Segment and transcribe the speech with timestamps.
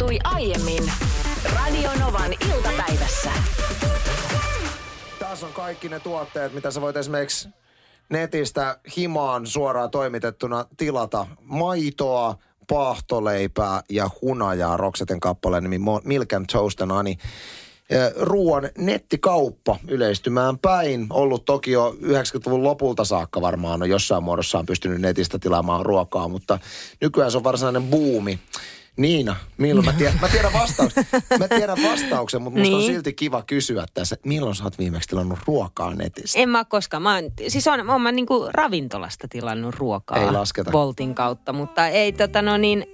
[0.00, 0.92] tapahtui aiemmin
[1.54, 3.30] Radionovan iltapäivässä.
[5.18, 7.48] Tässä on kaikki ne tuotteet, mitä sä voit esimerkiksi
[8.08, 11.26] netistä himaan suoraan toimitettuna tilata.
[11.42, 12.36] Maitoa,
[12.68, 17.14] paahtoleipää ja hunajaa Rokseten kappaleen nimi Milk and Toast and Honey.
[18.20, 21.06] Ruoan nettikauppa yleistymään päin.
[21.10, 26.28] Ollut toki jo 90-luvun lopulta saakka varmaan on jossain muodossa on pystynyt netistä tilaamaan ruokaa,
[26.28, 26.58] mutta
[27.00, 28.38] nykyään se on varsinainen buumi.
[29.00, 31.06] Niina, milloin mä tiedän, mä tiedän vastauksen,
[31.38, 32.62] mä tiedän vastauksen mutta niin.
[32.62, 32.94] musta on niin.
[32.94, 36.38] silti kiva kysyä tässä, milloin sä oot viimeksi tilannut ruokaa netistä?
[36.38, 37.02] En mä koskaan.
[37.02, 40.18] Mä oon, siis on, on mä niinku ravintolasta tilannut ruokaa.
[40.18, 40.72] Ei lasketa.
[40.72, 42.86] Voltin kautta, mutta ei tota no niin,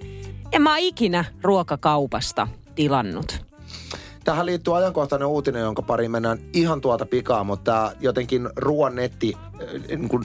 [0.52, 3.41] en mä ikinä ruokakaupasta tilannut.
[4.25, 9.42] Tähän liittyy ajankohtainen uutinen, jonka pari mennään ihan tuota pikaa, mutta jotenkin ruoan netti, äh,
[9.88, 10.25] niin kuin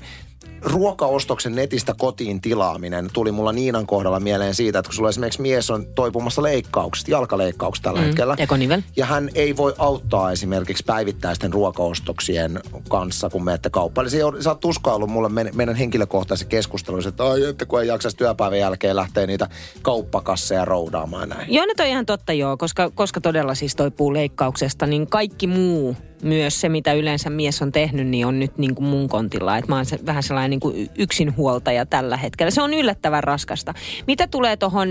[0.62, 5.70] ruokaostoksen netistä kotiin tilaaminen tuli mulla Niinan kohdalla mieleen siitä, että kun sulla esimerkiksi mies
[5.70, 8.36] on toipumassa leikkauksesta, jalkaleikkauksesta tällä mm, hetkellä.
[8.38, 8.82] Ekonivel.
[8.96, 12.60] Ja hän ei voi auttaa esimerkiksi päivittäisten ruokaostoksien
[12.90, 14.06] kanssa, kun menette kauppaan.
[14.06, 18.18] Eli se, sä oot tuskaillut mulle meidän henkilökohtaisen keskustelun, että, ai, että kun ei jaksaisi
[18.18, 19.48] työpäivän jälkeen lähteä niitä
[19.82, 21.54] kauppakasseja roudaamaan näin.
[21.54, 25.96] Joo, nyt on ihan totta joo, koska, koska todella siis toipuu leikkauksesta, niin kaikki muu
[26.24, 29.58] myös se, mitä yleensä mies on tehnyt, niin on nyt niin kuin mun kontilla.
[29.58, 32.52] Että mä oon se, vähän sellainen niin kuin yksinhuoltaja tällä hetkellä.
[32.52, 33.74] Se on yllättävän raskasta.
[34.08, 34.90] Mitä tulee tuohon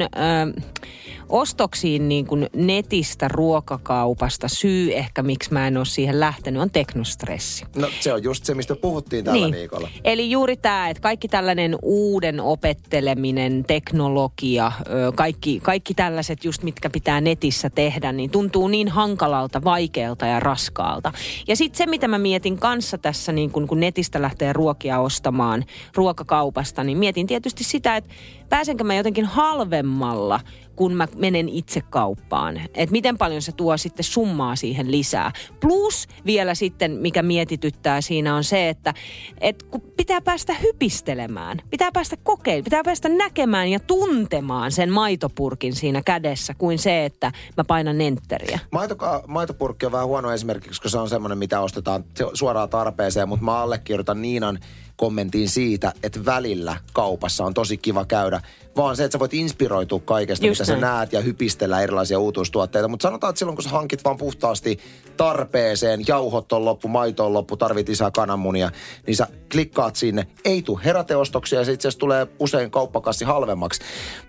[1.31, 7.64] ostoksiin niin kuin netistä, ruokakaupasta, syy ehkä miksi mä en ole siihen lähtenyt, on teknostressi.
[7.77, 9.55] No se on just se, mistä puhuttiin tällä niin.
[9.55, 9.89] viikolla.
[10.05, 14.72] Eli juuri tämä, että kaikki tällainen uuden opetteleminen, teknologia,
[15.14, 21.12] kaikki, kaikki tällaiset just mitkä pitää netissä tehdä, niin tuntuu niin hankalalta, vaikealta ja raskaalta.
[21.48, 25.65] Ja sitten se, mitä mä mietin kanssa tässä, niin kun, kun netistä lähtee ruokia ostamaan
[25.94, 28.11] ruokakaupasta, niin mietin tietysti sitä, että
[28.51, 30.41] pääsenkö mä jotenkin halvemmalla
[30.81, 32.56] kun mä menen itse kauppaan.
[32.75, 35.33] Että miten paljon se tuo sitten summaa siihen lisää.
[35.61, 38.95] Plus vielä sitten, mikä mietityttää siinä on se, että
[39.41, 45.77] et kun pitää päästä hypistelemään, pitää päästä kokeilemaan, pitää päästä näkemään ja tuntemaan sen maitopurkin
[45.77, 48.59] siinä kädessä kuin se, että mä painan enteriä.
[48.71, 53.44] Maitoka, maitopurkki on vähän huono esimerkiksi, koska se on semmoinen, mitä ostetaan suoraan tarpeeseen, mutta
[53.44, 54.59] mä allekirjoitan Niinan
[55.00, 58.41] kommentin siitä, että välillä kaupassa on tosi kiva käydä,
[58.77, 60.81] vaan se, että sä voit inspiroitua kaikesta, Just mitä näin.
[60.81, 62.88] sä näet ja hypistellä erilaisia uutuustuotteita.
[62.88, 64.78] Mutta sanotaan, että silloin kun sä hankit vaan puhtaasti
[65.16, 68.71] tarpeeseen, jauhot on loppu, maito on loppu, tarvit lisää kananmunia,
[69.06, 70.27] niin sä klikkaat sinne.
[70.44, 73.81] Ei tule heräteostoksia ja se itse asiassa tulee usein kauppakassi halvemmaksi.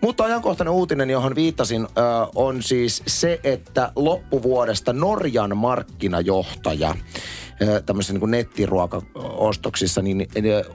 [0.02, 1.88] Mutta ajankohtainen uutinen, johon viittasin,
[2.36, 6.96] on siis se, että loppuvuodesta Norjan markkinajohtaja
[7.86, 10.28] tämmöisissä niin nettiruokaostoksissa, niin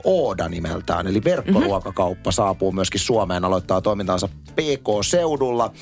[0.03, 5.73] Ooda nimeltään, eli verkkoruokakauppa saapuu myöskin Suomeen, aloittaa toimintaansa PK-seudulla.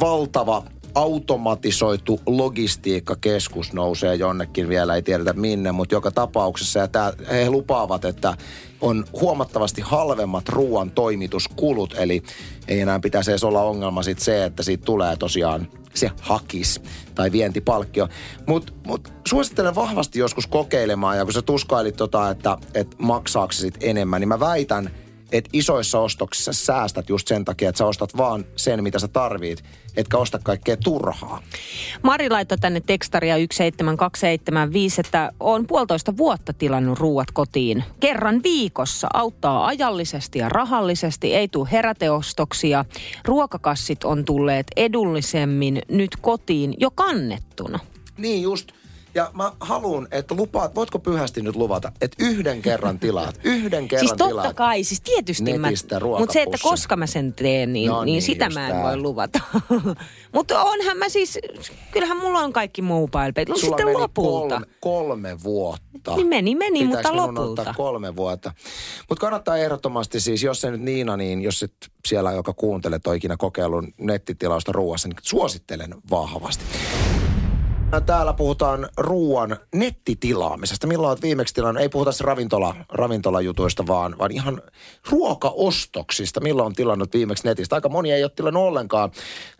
[0.00, 0.62] Valtava
[0.94, 6.78] automatisoitu logistiikkakeskus nousee jonnekin vielä, ei tiedetä minne, mutta joka tapauksessa.
[6.78, 8.36] Ja tää, he lupaavat, että
[8.80, 12.22] on huomattavasti halvemmat ruoan toimituskulut, eli
[12.68, 16.80] ei enää pitäisi edes olla ongelma sit se, että siitä tulee tosiaan se hakis
[17.14, 18.08] tai vientipalkkio.
[18.46, 23.74] Mutta mut suosittelen vahvasti joskus kokeilemaan, ja kun sä tuskailit tota, että, että maksaako sit
[23.80, 24.90] enemmän, niin mä väitän,
[25.32, 29.64] että isoissa ostoksissa säästät just sen takia, että sä ostat vaan sen, mitä sä tarvit,
[29.96, 31.42] etkä osta kaikkea turhaa.
[32.02, 37.84] Mari laittoi tänne tekstaria 17275, että on puolitoista vuotta tilannut ruuat kotiin.
[38.00, 42.84] Kerran viikossa auttaa ajallisesti ja rahallisesti, ei tule heräteostoksia.
[43.24, 47.78] Ruokakassit on tulleet edullisemmin nyt kotiin jo kannettuna.
[48.18, 48.72] Niin just.
[49.14, 54.08] Ja mä haluan, että lupaat, voitko pyhästi nyt luvata, että yhden kerran tilaat, yhden kerran
[54.08, 55.68] Siis totta kai, siis tietysti mä,
[56.18, 58.82] mutta se, että koska mä sen teen, niin, no niin, niin sitä mä en tää.
[58.82, 59.40] voi luvata.
[60.34, 61.38] mutta onhan mä siis,
[61.90, 63.44] kyllähän mulla on kaikki mobile pay.
[63.46, 64.54] Sulla sitten lopulta.
[64.54, 66.16] Kolme, kolme vuotta.
[66.16, 67.74] Niin meni, meni, Pitäis mutta lopulta.
[67.76, 68.52] Kolme vuotta.
[69.08, 71.74] Mutta kannattaa ehdottomasti siis, jos se nyt Niina, niin jos et
[72.06, 76.64] siellä, joka kuuntelet, on ikinä kokeillut nettitilausta ruuassa, niin suosittelen vahvasti.
[78.00, 80.86] Täällä puhutaan ruoan nettitilaamisesta.
[80.86, 81.82] Milloin olet viimeksi tilannut?
[81.82, 84.62] Ei puhuta ravintola, ravintolajutuista, vaan, vaan ihan
[85.10, 86.40] ruokaostoksista.
[86.40, 87.74] Milloin on tilannut viimeksi netistä?
[87.74, 89.10] Aika moni ei ole tilannut ollenkaan.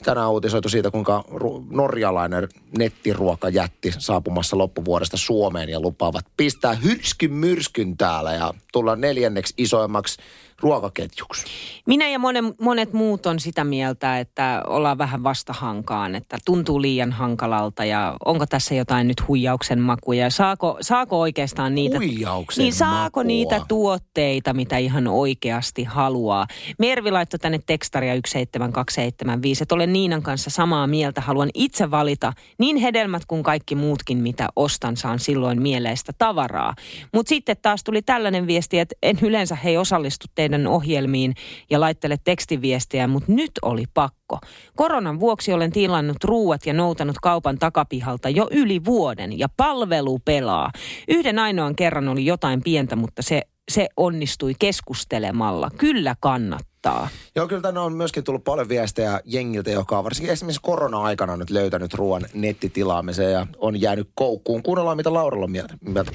[0.05, 1.25] Tänään uutisoitu siitä, kuinka
[1.71, 2.49] norjalainen
[2.79, 10.19] nettiruokajätti saapumassa loppuvuodesta Suomeen ja lupaavat pistää hyrskyn myrskyn täällä ja tulla neljänneksi isoimmaksi
[10.63, 11.47] ruokaketjuksi.
[11.87, 17.13] Minä ja monet, monet muut on sitä mieltä, että ollaan vähän vastahankaan, että tuntuu liian
[17.13, 20.31] hankalalta ja onko tässä jotain nyt huijauksen makuja.
[20.31, 21.97] Saako, saako oikeastaan niitä...
[21.97, 23.25] Huijauksen Niin saako makua.
[23.25, 26.47] niitä tuotteita, mitä ihan oikeasti haluaa?
[26.79, 31.21] Mervi laittoi tänne tekstaria 17275, että olen Niinan kanssa samaa mieltä.
[31.21, 36.75] Haluan itse valita niin hedelmät kuin kaikki muutkin, mitä ostan, saan silloin mieleistä tavaraa.
[37.15, 41.35] Mutta sitten taas tuli tällainen viesti, että en yleensä hei osallistu teidän ohjelmiin
[41.71, 44.39] ja laittele tekstiviestiä, mutta nyt oli pakko.
[44.77, 50.71] Koronan vuoksi olen tilannut ruuat ja noutanut kaupan takapihalta jo yli vuoden ja palvelu pelaa.
[51.09, 55.71] Yhden ainoan kerran oli jotain pientä, mutta se, se onnistui keskustelemalla.
[55.79, 57.09] Kyllä kannattaa.
[57.37, 61.51] Joo, kyllä tänne on myöskin tullut paljon viestejä jengiltä, joka on varsinkin esimerkiksi korona-aikana nyt
[61.51, 64.63] löytänyt ruoan nettitilaamiseen ja on jäänyt koukkuun.
[64.63, 65.75] Kuunnellaan, mitä Lauralla on mieltä.
[65.81, 66.13] mieltä.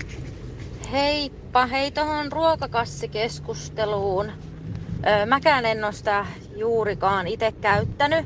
[0.91, 4.31] Heippa, hei tohon ruokakassikeskusteluun.
[5.07, 6.25] Öö, mäkään en ole sitä
[6.55, 8.25] juurikaan itse käyttänyt.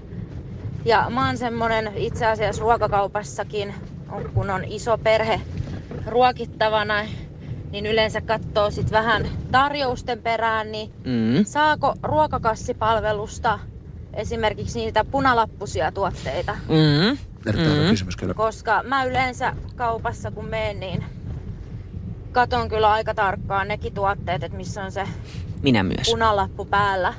[0.86, 3.74] Ja mä oon semmonen itse asiassa ruokakaupassakin,
[4.12, 5.42] on- kun on iso perhe
[6.08, 6.96] ruokittavana,
[7.72, 11.46] niin yleensä katsoo sit vähän tarjousten perään, niin Mm.
[11.46, 13.60] saako ruokakassipalvelusta
[14.14, 16.56] esimerkiksi niitä punalappusia tuotteita?
[16.70, 17.18] Mm.
[17.46, 17.90] Mm.
[17.90, 18.34] kysymys kyllä.
[18.34, 21.04] Koska mä yleensä kaupassa kun menen, niin
[22.32, 25.08] katon kyllä aika tarkkaan nekin tuotteet, että missä on se
[25.62, 26.08] Minä myös.
[26.10, 27.14] punalappu päällä.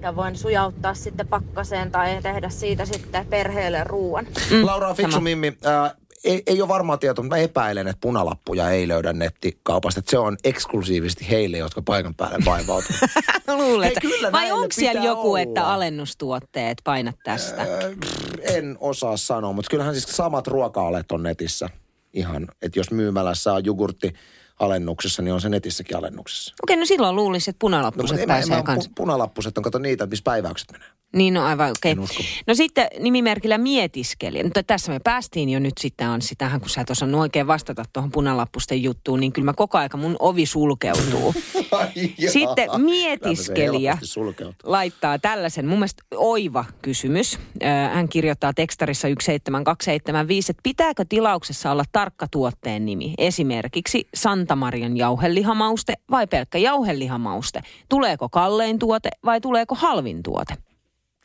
[0.00, 4.26] Ja voin sujauttaa sitten pakkaseen tai tehdä siitä sitten perheelle ruuan.
[4.50, 5.24] Mm, Laura fiksu sama.
[5.24, 5.58] mimmi.
[5.64, 5.94] Ää,
[6.24, 9.98] ei, ei ole varmaa tietoa, mutta mä epäilen, että punalappuja ei löydä nettikaupasta.
[9.98, 13.00] Että se on eksklusiivisesti heille, jotka paikan päälle vaivautuvat.
[13.58, 13.86] Luulet.
[13.86, 15.40] Hei, kyllä Vai onko siellä joku, olla.
[15.40, 17.62] että alennustuotteet, painat tästä?
[17.62, 17.68] Ää,
[18.04, 21.70] pff, en osaa sanoa, mutta kyllähän siis samat ruoka-alet on netissä.
[22.12, 24.14] Ihan, että jos myymälässä on jogurtti
[24.58, 26.54] alennuksessa, niin on se netissäkin alennuksessa.
[26.62, 28.90] Okei, no silloin luulisin, että No, punalappuset en pääsee kanssa.
[28.90, 30.88] pu- punalappuset on, kato niitä, missä päiväykset menee.
[31.16, 31.98] Niin, no aivan okei.
[31.98, 32.22] Usko.
[32.46, 34.42] No sitten nimimerkillä mietiskeli.
[34.42, 37.84] No, tässä me päästiin jo nyt sitten on sitähän, kun sä et osannut oikein vastata
[37.92, 41.34] tuohon punalappusten juttuun, niin kyllä mä koko aika mun ovi sulkeutuu.
[42.32, 43.98] Sitten mietiskelijä
[44.62, 47.38] laittaa tällaisen, mun mielestä oiva kysymys.
[47.92, 53.14] Hän kirjoittaa tekstarissa 17275, että pitääkö tilauksessa olla tarkka tuotteen nimi?
[53.18, 57.62] Esimerkiksi Santamarian jauhelihamauste vai pelkkä jauhelihamauste?
[57.88, 60.67] Tuleeko kallein tuote vai tuleeko halvin tuote?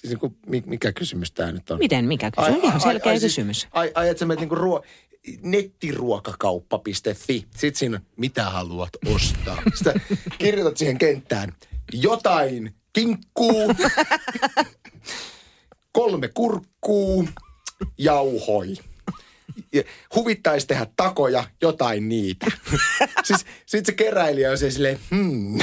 [0.04, 1.80] Siis niin kuin, mi- mikä kysymys tämä nyt on?
[1.80, 2.64] Miten, mikä kysymys?
[2.64, 3.60] Ihan selkeä kysymys.
[3.60, 4.84] Siis, ai, ai, että sä menet niinku ruo-
[5.42, 7.46] nettiruokakauppa.fi.
[7.58, 9.62] Sitten siinä mitä haluat ostaa.
[9.76, 10.02] Sitten
[10.38, 11.54] kirjoitat siihen kenttään,
[11.94, 13.74] jotain kinkkuu,
[15.92, 17.28] kolme kurkkuu,
[17.98, 18.74] jauhoi.
[19.74, 19.84] Ja
[20.16, 22.46] Huvittaisi tehdä takoja, jotain niitä.
[23.24, 25.58] siis sit se keräilijä on silleen, hmm,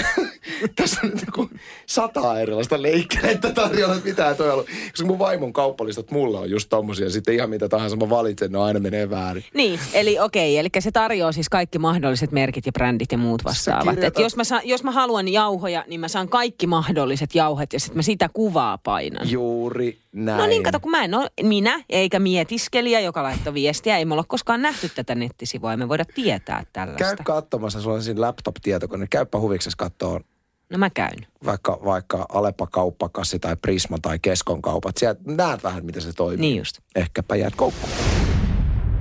[0.76, 1.50] tässä on nyt joku
[1.86, 4.66] sata erilaista leikkelettä tarjolla, että mitä toi ollut.
[4.90, 8.58] Koska mun vaimon kauppalistat mulla on just tommosia, sitten ihan mitä tahansa mä valitsen, ne
[8.58, 9.44] aina menee väärin.
[9.54, 13.94] Niin, eli okei, eli se tarjoaa siis kaikki mahdolliset merkit ja brändit ja muut vastaavat.
[13.94, 17.72] kirjoitat- Et jos, mä saan, jos mä haluan jauhoja, niin mä saan kaikki mahdolliset jauhet
[17.72, 19.30] ja sitten mä sitä kuvaa painan.
[19.30, 20.38] Juuri näin.
[20.38, 23.98] No niin, kato, kun mä en ole minä eikä mietiskelijä, joka laittoi viestiä.
[23.98, 27.04] Ei me olla koskaan nähty tätä nettisivua, ei me voida tietää tällaista.
[27.04, 29.06] Käy katsomassa, sulla on siinä laptop-tietokone.
[29.10, 30.20] Käypä huviksesi katsoa
[30.70, 31.26] No mä käyn.
[31.46, 34.96] vaikka, vaikka Alepa kauppakassi tai Prisma tai Keskon kaupat.
[34.96, 36.40] Sieltä näet vähän, miten se toimii.
[36.40, 36.78] Niin just.
[36.94, 37.92] Ehkäpä jäät koukkuun.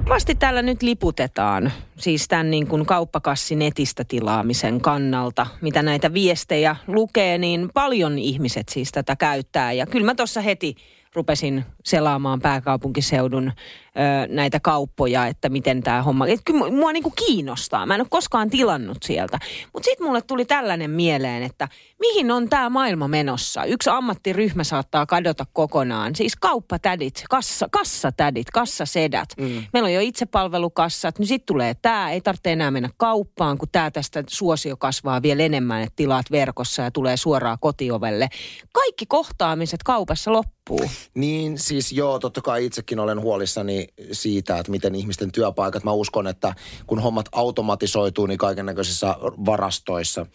[0.10, 6.76] Vasti täällä nyt liputetaan, siis tämän niin kuin kauppakassi netistä tilaamisen kannalta, mitä näitä viestejä
[6.88, 9.74] lukee, niin paljon ihmiset siis tätä käyttää.
[9.74, 10.76] Ja kyllä mä tuossa heti
[11.16, 13.52] rupesin selaamaan pääkaupunkiseudun
[14.00, 17.86] ö, näitä kauppoja, että miten tämä homma, että kyllä mua- mua niinku kiinnostaa.
[17.86, 19.40] Mä en ole koskaan tilannut sieltä.
[19.74, 21.68] Mutta sitten mulle tuli tällainen mieleen, että
[22.00, 23.64] mihin on tämä maailma menossa?
[23.66, 26.16] Yksi ammattiryhmä saattaa kadota kokonaan.
[26.16, 29.30] Siis kauppatädit, kassa, kassatädit, kassasedät.
[29.38, 29.64] Mm.
[29.74, 31.20] Meillä on jo itsepalvelukassat.
[31.20, 35.44] Nyt sitten tulee tämä, ei tarvitse enää mennä kauppaan, kun tämä tästä suosio kasvaa vielä
[35.44, 38.30] enemmän, että tilaat verkossa ja tulee suoraan kotiovelle.
[38.74, 40.90] Kaikki kohtaamiset kaupassa loppuu.
[41.14, 46.28] Niin siis joo, totta kai itsekin olen huolissani siitä, että miten ihmisten työpaikat, mä uskon,
[46.28, 46.56] että
[46.88, 50.26] kun hommat automatisoituu, niin kaiken näköisissä varastoissa,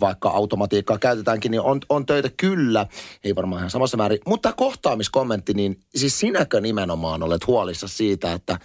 [0.00, 2.86] vaikka automatiikkaa käytetäänkin, niin on, on töitä kyllä,
[3.24, 4.18] ei varmaan ihan samassa määrin.
[4.26, 8.58] Mutta tämä kohtaamiskommentti, niin siis sinäkö nimenomaan olet huolissa siitä, että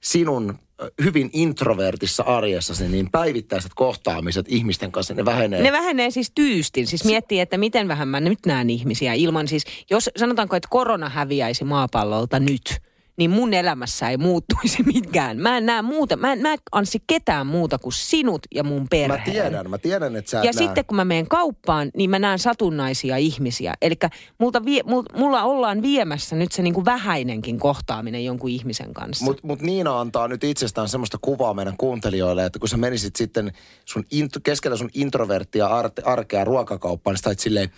[0.00, 0.58] sinun
[1.04, 5.62] hyvin introvertissa arjessasi, niin päivittäiset kohtaamiset ihmisten kanssa, ne vähenee.
[5.62, 6.86] Ne vähenee siis tyystin.
[6.86, 11.08] Siis miettii, että miten vähän mä nyt näen ihmisiä ilman siis, jos sanotaanko, että korona
[11.08, 12.80] häviäisi maapallolta nyt,
[13.18, 15.38] niin mun elämässä ei muuttuisi mitkään.
[15.38, 18.86] Mä en näe muuta, mä en, mä en ansi ketään muuta kuin sinut ja mun
[18.90, 19.20] perheen.
[19.20, 20.58] Mä tiedän, mä tiedän, että sä et Ja näe.
[20.66, 23.74] sitten kun mä menen kauppaan, niin mä näen satunnaisia ihmisiä.
[23.82, 23.94] Eli
[24.38, 29.24] multa vie, mul, mulla ollaan viemässä nyt se niinku vähäinenkin kohtaaminen jonkun ihmisen kanssa.
[29.24, 33.52] Mutta mut Niina antaa nyt itsestään semmoista kuvaa meidän kuuntelijoille, että kun sä menisit sitten
[33.84, 37.70] sun int, keskellä sun introverttia ar, arkea ruokakauppaan, niin sä silleen,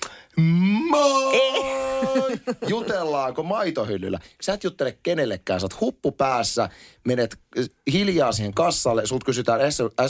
[0.91, 1.70] moi!
[2.69, 4.19] Jutellaanko maitohyllyllä?
[4.41, 6.69] Sä et juttele kenellekään, sä oot huppu päässä,
[7.05, 7.37] menet
[7.93, 9.61] hiljaa siihen kassalle, sult kysytään,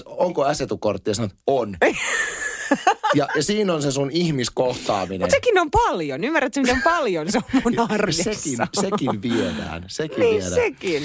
[0.07, 1.77] onko asetukortti ja sanot, on.
[3.15, 5.21] ja, ja siinä on se sun ihmiskohtaaminen.
[5.21, 6.25] Mutta sekin on paljon.
[6.25, 8.23] Ymmärrätkö, miten paljon se on mun arjessa?
[8.35, 9.85] sekin, sekin viedään.
[9.89, 10.53] Sekin Niin viedään.
[10.53, 11.03] sekin.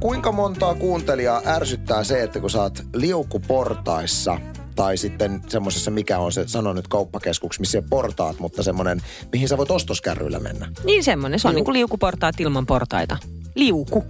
[0.00, 4.38] Kuinka montaa kuuntelijaa ärsyttää se, että kun sä oot liukuportaissa
[4.80, 9.58] tai sitten semmoisessa, mikä on se, sano nyt kauppakeskuksi, missä portaat, mutta semmoinen, mihin sä
[9.58, 10.68] voit ostoskärryillä mennä.
[10.84, 11.38] Niin semmoinen.
[11.38, 13.16] Se on Liu- niin kuin liukuportaat ilman portaita.
[13.54, 14.04] Liuku.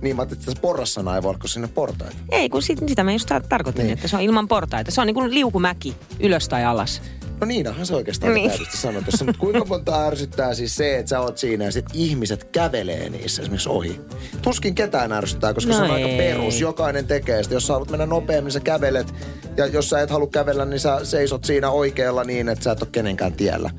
[0.00, 2.16] Niin mä ajattelin, että tässä porrassana ei voi olla sinne portaita.
[2.30, 3.92] Ei, kun sit, sitä mä just tar- tarkoitin, niin.
[3.92, 4.90] että se on ilman portaita.
[4.90, 7.02] Se on niin kuin liukumäki, ylös tai alas.
[7.40, 8.50] No Niinahan se oikeastaan Niin.
[8.50, 8.66] niin.
[8.74, 12.44] sanoi tuossa, mutta kuinka monta ärsyttää siis se, että sä oot siinä ja sit ihmiset
[12.44, 14.00] kävelee niissä esimerkiksi ohi.
[14.42, 16.16] Tuskin ketään ärsyttää, koska No se on aika ei.
[16.16, 16.60] perus.
[16.60, 17.54] Jokainen tekee sitä.
[17.54, 19.14] Jos sä haluat mennä nopeammin, sä kävelet.
[19.56, 22.82] Ja jos sä et halua kävellä, niin sä seisot siinä oikealla niin, että sä et
[22.82, 23.70] ole kenenkään tiellä.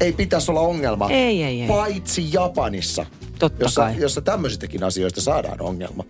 [0.00, 1.10] Ei pitäisi olla ongelma.
[1.10, 1.68] Ei, ei, ei.
[1.68, 3.06] Paitsi Japanissa.
[3.38, 3.94] Totta jossa, kai.
[3.98, 6.04] jossa tämmöisistäkin asioista saadaan ongelma.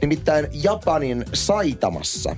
[0.00, 2.36] Nimittäin Japanin Saitamassa.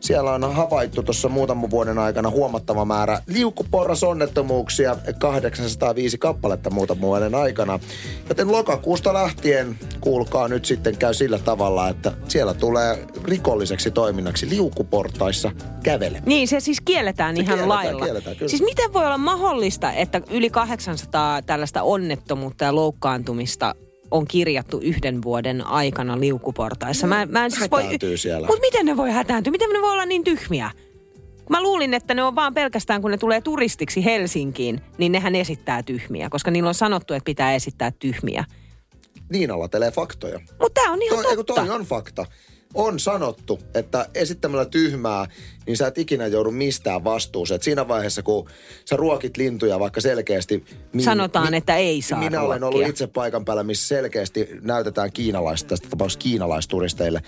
[0.00, 7.80] Siellä on havaittu tuossa muutaman vuoden aikana huomattava määrä liukuporrasonnettomuuksia, 805 kappaletta muutaman vuoden aikana.
[8.28, 15.52] Joten lokakuusta lähtien, kuulkaa nyt sitten käy sillä tavalla, että siellä tulee rikolliseksi toiminnaksi liukuportaissa
[15.82, 16.22] kävele.
[16.26, 18.04] Niin, se siis kielletään Se ihan kielletään, lailla.
[18.04, 18.50] kielletään, kyllä.
[18.50, 23.74] siis miten voi olla mahdollista, että yli 800 tällaista onnettomuutta ja loukkaantumista
[24.10, 27.06] on kirjattu yhden vuoden aikana liukuportaissa.
[27.06, 27.82] Mä, mä en siis voi...
[28.16, 28.46] Siellä.
[28.46, 29.50] Mutta miten ne voi hätääntyä?
[29.50, 30.70] Miten ne voi olla niin tyhmiä?
[31.50, 35.82] Mä luulin, että ne on vaan pelkästään, kun ne tulee turistiksi Helsinkiin, niin nehän esittää
[35.82, 38.44] tyhmiä, koska niillä on sanottu, että pitää esittää tyhmiä.
[39.30, 40.40] Niina latelee faktoja.
[40.60, 41.54] Mutta tämä on ihan Toi, totta.
[41.54, 42.26] toi on fakta.
[42.74, 45.26] On sanottu, että esittämällä tyhmää,
[45.66, 47.56] niin sä et ikinä joudu mistään vastuuseen.
[47.56, 48.48] Et siinä vaiheessa, kun
[48.84, 50.64] sä ruokit lintuja vaikka selkeästi...
[50.92, 52.90] mi- Sanotaan, että ei saa Minä olen ollut ruokkia.
[52.90, 57.22] itse paikan päällä, missä selkeästi näytetään kiinalaista, tästä tapauksessa kiinalaisturisteille.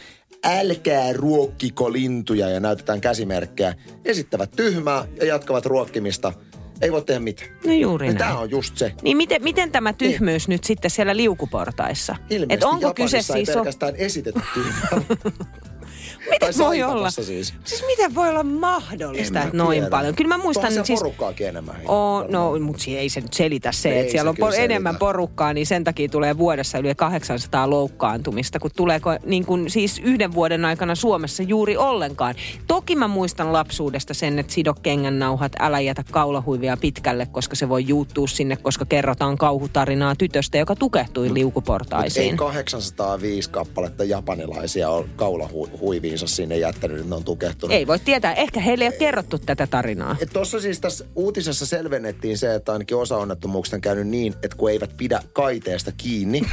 [0.44, 3.74] Älkää ruokkiko lintuja ja näytetään käsimerkkejä.
[4.04, 6.32] Esittävät tyhmää ja jatkavat ruokkimista.
[6.82, 7.50] Ei voi tehdä mitään.
[7.66, 8.18] No juuri Ja näin.
[8.18, 8.92] tämä on just se.
[9.02, 12.16] Niin miten, miten tämä tyhmyys nyt sitten siellä liukuportaissa?
[12.30, 13.48] Ilmeisesti Et onko Japanissa kyse ei siis...
[13.48, 15.02] On, pelkästään esitetä tyhmää.
[16.30, 17.10] miten voi olla?
[17.10, 17.54] Siis.
[17.64, 19.90] Siis miten voi olla mahdollista, että noin tiedä.
[19.90, 20.14] paljon?
[20.14, 21.00] Kyllä mä muistan siellä siis...
[21.00, 21.76] porukkaakin enemmän.
[21.88, 24.96] Oo, no, mutta ei se nyt selitä se, Ei että siellä se on por- enemmän
[24.96, 30.34] porukkaa, niin sen takia tulee vuodessa yli 800 loukkaantumista, kun tuleeko niin kuin siis yhden
[30.34, 32.34] vuoden aikana Suomessa juuri ollenkaan.
[32.66, 37.86] Toki mä muistan lapsuudesta sen, että sido kengännauhat, älä jätä kaulahuivia pitkälle, koska se voi
[37.86, 42.36] juuttua sinne, koska kerrotaan kauhutarinaa tytöstä, joka tukehtui Ei liukuportaisiin.
[42.36, 45.08] 805 kappaletta japanilaisia on
[46.12, 47.76] kaulahuiviinsa sinne jättänyt, että ne on tukehtunut.
[47.76, 50.16] Ei voi tietää, ehkä heille ei ole kerrottu tätä tarinaa.
[50.32, 54.70] Tuossa siis tässä uutisessa selvennettiin se, että ainakin osa onnettomuuksista on käynyt niin, että kun
[54.70, 56.42] eivät pidä kaiteesta kiinni.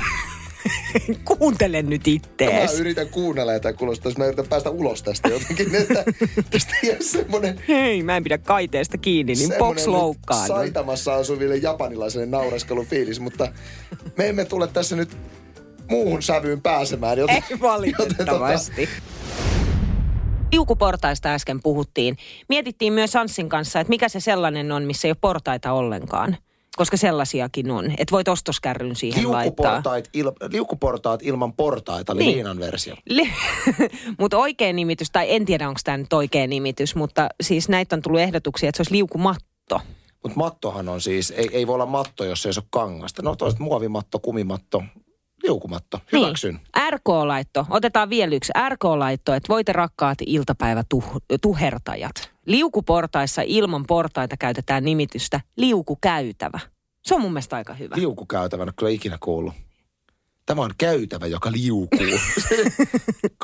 [1.37, 2.79] Kuuntele nyt Mä ittees.
[2.79, 6.03] yritän kuunnella, että kuulostaa, mä yritän päästä ulos tästä jotenkin, että
[6.51, 10.47] tästä jää semmoinen Hei, mä en pidä kaiteesta kiinni, niin box loukkaan.
[10.47, 13.51] Saitamassa asuville japanilaisille naureskelun fiilis, mutta
[14.17, 15.17] me emme tule tässä nyt
[15.89, 17.17] muuhun sävyyn pääsemään.
[17.17, 18.89] Joten, Ei valitettavasti.
[20.51, 22.17] Liukuportaista äsken puhuttiin.
[22.49, 26.37] Mietittiin myös Anssin kanssa, että mikä se sellainen on, missä ei ole portaita ollenkaan.
[26.77, 27.85] Koska sellaisiakin on.
[27.97, 29.65] Että voit ostoskärryn siihen laittaa.
[29.65, 32.35] Liukuportaat, il, liukuportaat ilman portaita, eli niin.
[32.35, 32.95] Liinan versio.
[33.09, 33.33] Li-
[34.19, 38.01] mutta oikea nimitys, tai en tiedä onko tämä nyt oikea nimitys, mutta siis näitä on
[38.01, 39.81] tullut ehdotuksia, että se olisi liukumatto.
[40.23, 43.21] Mutta mattohan on siis, ei, ei voi olla matto, jos ei se ole kangasta.
[43.21, 44.83] No toiset muovimatto, kumimatto,
[45.43, 45.99] liukumatto.
[46.11, 46.53] Hyväksyn.
[46.53, 46.93] Niin.
[46.93, 47.65] RK-laitto.
[47.69, 52.31] Otetaan vielä yksi RK-laitto, että voitte rakkaat iltapäivätuhertajat.
[52.45, 56.59] Liukuportaissa ilman portaita käytetään nimitystä liukukäytävä.
[57.03, 57.95] Se on mun mielestä aika hyvä.
[57.97, 59.53] Liukukäytävä, en ole kyllä ikinä kuullut.
[60.49, 61.99] Tämä on käytävä, joka liukuu.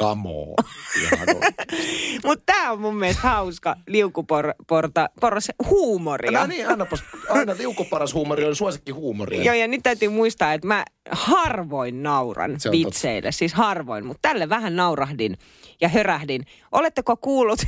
[1.35, 2.19] Oikein.
[2.23, 6.39] Mutta tämä on mun mielestä hauska liukuporta, porras huumoria.
[6.39, 9.43] No niin, annapas, aina liukuparas huumori on suosikki huumoria.
[9.43, 13.31] Joo, ja nyt täytyy muistaa, että mä harvoin nauran vitseille.
[13.31, 15.37] Siis harvoin, mutta tälle vähän naurahdin
[15.81, 16.45] ja hörähdin.
[16.71, 17.59] Oletteko kuullut,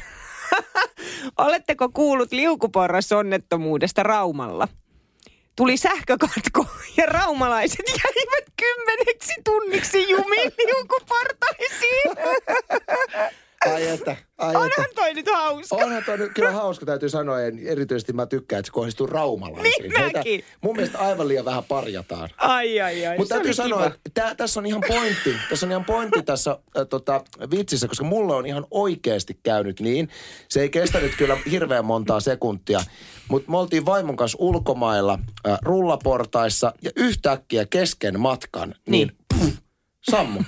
[1.38, 4.67] oletteko kuullut liukuporras onnettomuudesta Raumalla?
[5.57, 6.65] Tuli sähkökatko
[6.97, 12.11] ja raumalaiset jäivät kymmeneksi tunniksi jumiin liukuportaisiin.
[13.74, 14.95] Ai että, ai Onhan että.
[14.95, 15.75] toi nyt hauska.
[15.75, 17.41] Onhan toi nyt kyllä hauska, täytyy sanoa.
[17.41, 19.89] Ja erityisesti mä tykkään, että se kohdistuu raumalaisiin.
[19.89, 20.43] Niin mäkin.
[20.62, 22.29] mun mielestä aivan liian vähän parjataan.
[22.38, 23.17] Ai ai ai.
[23.17, 23.88] Mutta täytyy sanoa, kiva.
[23.88, 25.36] että tää, tässä on ihan pointti.
[25.50, 30.09] Tässä on ihan pointti tässä äh, tota, vitsissä, koska mulle on ihan oikeasti käynyt niin.
[30.50, 32.79] Se ei kestänyt kyllä hirveän montaa sekuntia.
[33.27, 39.17] Mutta me oltiin vaimon kanssa ulkomailla äh, rullaportaissa ja yhtäkkiä kesken matkan, niin, niin.
[39.39, 39.53] Puh,
[40.12, 40.39] sammu.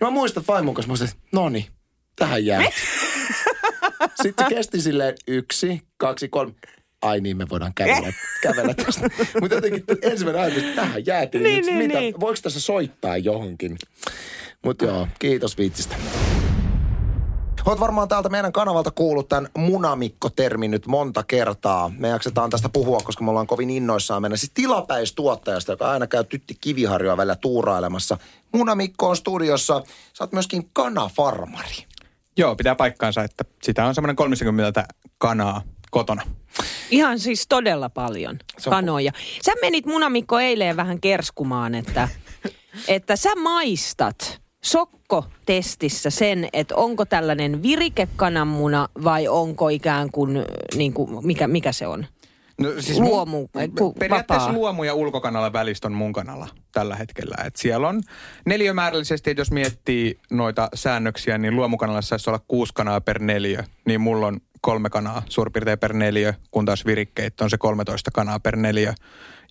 [0.00, 1.66] Ja mä muistan vaimon kanssa, mä olisin, että no niin,
[2.16, 2.62] tähän jää.
[4.22, 6.52] Sitten se kesti silleen yksi, kaksi, kolme.
[7.02, 9.08] Ai niin, me voidaan kävellä, kävellä tästä.
[9.40, 11.42] Mutta jotenkin ensimmäinen ajatus, että tähän jäätiin.
[11.42, 12.20] Niin, niin, mitä, niin.
[12.20, 13.78] Voiko tässä soittaa johonkin?
[14.64, 15.96] Mutta joo, kiitos viitsistä.
[17.66, 21.90] Oot varmaan täältä meidän kanavalta kuullut tämän munamikko-termin nyt monta kertaa.
[21.98, 24.36] Me jaksetaan tästä puhua, koska me ollaan kovin innoissaan mennä.
[24.36, 28.18] Siis tilapäistuottajasta, joka aina käy tytti kiviharjoa välillä tuurailemassa.
[28.52, 29.82] Munamikko on studiossa.
[30.12, 31.84] Sä oot myöskin kanafarmari.
[32.36, 34.84] Joo, pitää paikkaansa, että sitä on semmoinen 30
[35.18, 36.22] kanaa kotona.
[36.90, 38.38] Ihan siis todella paljon
[38.70, 39.12] kanoja.
[39.44, 42.08] Sä menit Munamikko eilen vähän kerskumaan, että,
[42.88, 50.44] että sä maistat sokko-testissä sen, että onko tällainen virikekananmuna vai onko ikään kuin,
[50.76, 52.06] niin kuin mikä, mikä se on?
[52.62, 54.58] No, Luomu, mun- ei, ku- periaatteessa vapaa.
[54.58, 57.44] luomu ja ulkokanalla välistä on mun kanalla tällä hetkellä.
[57.46, 58.02] Et siellä on
[58.46, 63.62] neliömäärällisesti, että jos miettii noita säännöksiä, niin luomukanalla saisi olla kuusi kanaa per neliö.
[63.86, 68.10] Niin mulla on kolme kanaa suurin piirtein per neliö, kun taas virikkeet on se 13
[68.10, 68.92] kanaa per neliö.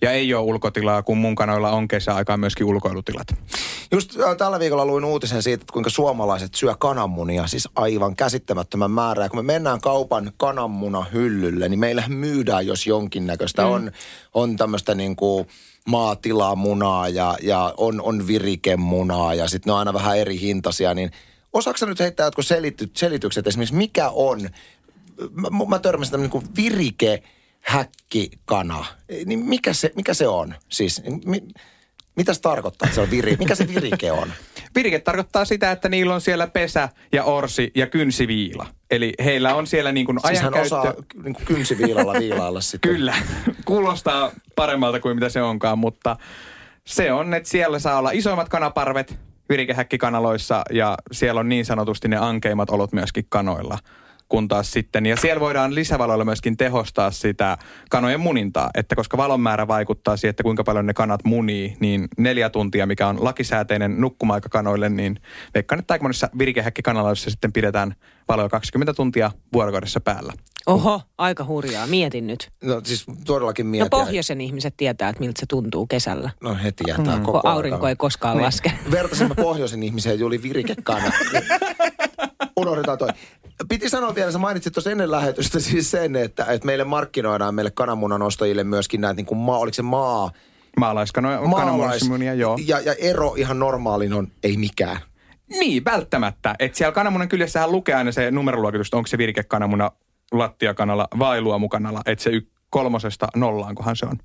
[0.02, 3.26] Ja ei ole ulkotilaa, kun mun kanoilla on kesäaikaan myöskin ulkoilutilat.
[3.92, 8.90] Just äh, tällä viikolla luin uutisen siitä, että kuinka suomalaiset syö kananmunia, siis aivan käsittämättömän
[8.90, 9.28] määrää.
[9.28, 13.62] Kun me mennään kaupan kananmuna hyllylle, niin meillähän myydään jos jonkinnäköistä.
[13.62, 13.68] Mm.
[13.68, 13.92] On,
[14.34, 15.46] on tämmöistä niin kuin
[15.86, 20.94] maatilamunaa ja, ja on, on virikemunaa ja sitten ne on aina vähän eri hintaisia.
[20.94, 21.10] Niin
[21.52, 24.48] osaako sä nyt heittää jotkut selity, selitykset esimerkiksi, mikä on,
[25.30, 27.22] mä, mä törmäsin tämmöinen niin kuin virike
[27.60, 28.84] häkkikana.
[29.26, 30.54] Niin mikä se, mikä se on?
[30.68, 31.42] Siis, mi,
[32.16, 33.36] mitä se tarkoittaa, että se on viri?
[33.38, 34.32] Mikä se virike on?
[34.74, 38.66] Virike tarkoittaa sitä, että niillä on siellä pesä ja orsi ja kynsiviila.
[38.90, 40.76] Eli heillä on siellä niin kuin Siis hän ajankäyttö...
[40.78, 42.94] osaa niin kuin kynsiviilalla viilailla sitten.
[42.94, 43.14] Kyllä,
[43.64, 46.16] kuulostaa paremmalta kuin mitä se onkaan, mutta
[46.86, 52.16] se on, että siellä saa olla isoimmat kanaparvet virikehäkkikanaloissa ja siellä on niin sanotusti ne
[52.16, 53.78] ankeimmat olot myöskin kanoilla.
[54.32, 57.58] Kun taas sitten, ja siellä voidaan lisävaloilla myöskin tehostaa sitä
[57.90, 62.08] kanojen munintaa, että koska valon määrä vaikuttaa siihen, että kuinka paljon ne kanat munii, niin
[62.18, 65.20] neljä tuntia, mikä on lakisääteinen nukkuma-aika kanoille, niin
[65.54, 67.94] veikkaan, että aika monessa virikehäkkikanaloissa sitten pidetään
[68.28, 70.32] valoja 20 tuntia vuorokaudessa päällä.
[70.66, 71.86] Oho, aika hurjaa.
[71.86, 72.50] Mietin nyt.
[72.64, 73.90] No siis todellakin No mietin.
[73.90, 77.76] pohjoisen ihmiset tietää, että miltä se tuntuu kesällä, No heti jätää mm, kun koko aurinko
[77.86, 77.88] ajan.
[77.88, 78.44] ei koskaan Niin.
[78.44, 78.72] laske.
[78.90, 81.12] Vertasimme pohjoisen ihmiseen, Juli virikekana.
[82.56, 83.08] Unohdetaan toi.
[83.68, 87.70] Piti sanoa vielä, sä mainitsit tuossa ennen lähetystä siis sen, että, että meille markkinoidaan meille
[87.70, 90.30] kananmunan ostajille myöskin näitä niin kuin maa, oliko se maa,
[90.76, 92.58] Maalaiskanoja, maalais, joo.
[92.66, 94.96] ja, ja ero ihan normaalin on ei mikään.
[95.48, 96.54] Niin, välttämättä.
[96.58, 99.90] Että siellä kananmunan kyljessähän lukee aina se numeroluokitus, onko se virikekananmuna
[100.32, 102.00] lattiakanalla vai luomukanalla.
[102.06, 104.18] Että se y- kolmosesta nollaan, kunhan se on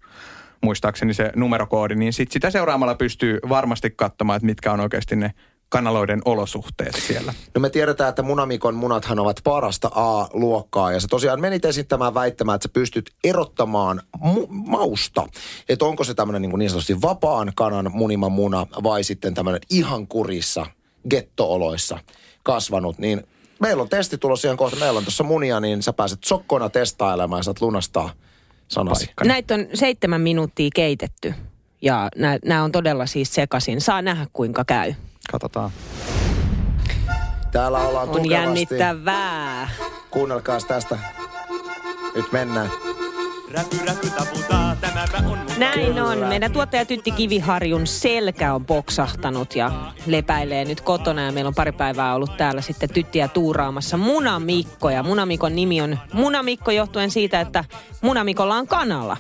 [0.63, 5.34] muistaakseni se numerokoodi, niin sit sitä seuraamalla pystyy varmasti katsomaan, että mitkä on oikeasti ne
[5.69, 7.34] kanaloiden olosuhteet siellä.
[7.56, 12.56] No me tiedetään, että Munamikon munathan ovat parasta A-luokkaa ja sä tosiaan menit esittämään väittämään,
[12.56, 15.27] että sä pystyt erottamaan mu- mausta.
[15.69, 20.08] Että onko se tämmöinen niin, niin sanotusti vapaan kanan munima muna vai sitten tämmöinen ihan
[20.08, 20.65] kurissa
[21.10, 21.99] gettooloissa
[22.43, 22.97] kasvanut.
[22.97, 23.27] Niin
[23.60, 24.80] meillä on testi tulossa ihan kohta.
[24.80, 28.10] Meillä on tuossa munia, niin sä pääset sokkona testailemaan ja saat lunastaa
[28.67, 29.06] sanasi.
[29.06, 29.25] Paikka.
[29.25, 31.34] Näitä on seitsemän minuuttia keitetty.
[31.82, 32.10] Ja
[32.45, 33.82] nämä on todella siis sekaisin.
[33.82, 34.93] Saa nähdä kuinka käy.
[35.31, 35.71] Katsotaan.
[37.51, 38.33] Täällä ollaan On tukevasti.
[38.33, 39.69] jännittävää.
[40.11, 40.97] Kuunnelkaas tästä.
[42.15, 42.71] Nyt mennään.
[43.51, 46.17] Räpy, räpy, taputaa, tämäpä on mun Näin on.
[46.17, 49.71] Meidän tuottaja Tytti Kiviharjun selkä on boksahtanut ja
[50.05, 51.21] lepäilee nyt kotona.
[51.25, 54.89] Ja meillä on pari päivää ollut täällä sitten tyttiä tuuraamassa Munamikko.
[54.89, 57.63] Ja Munamikon nimi on Munamikko johtuen siitä, että
[58.01, 59.17] Munamikolla on kanala.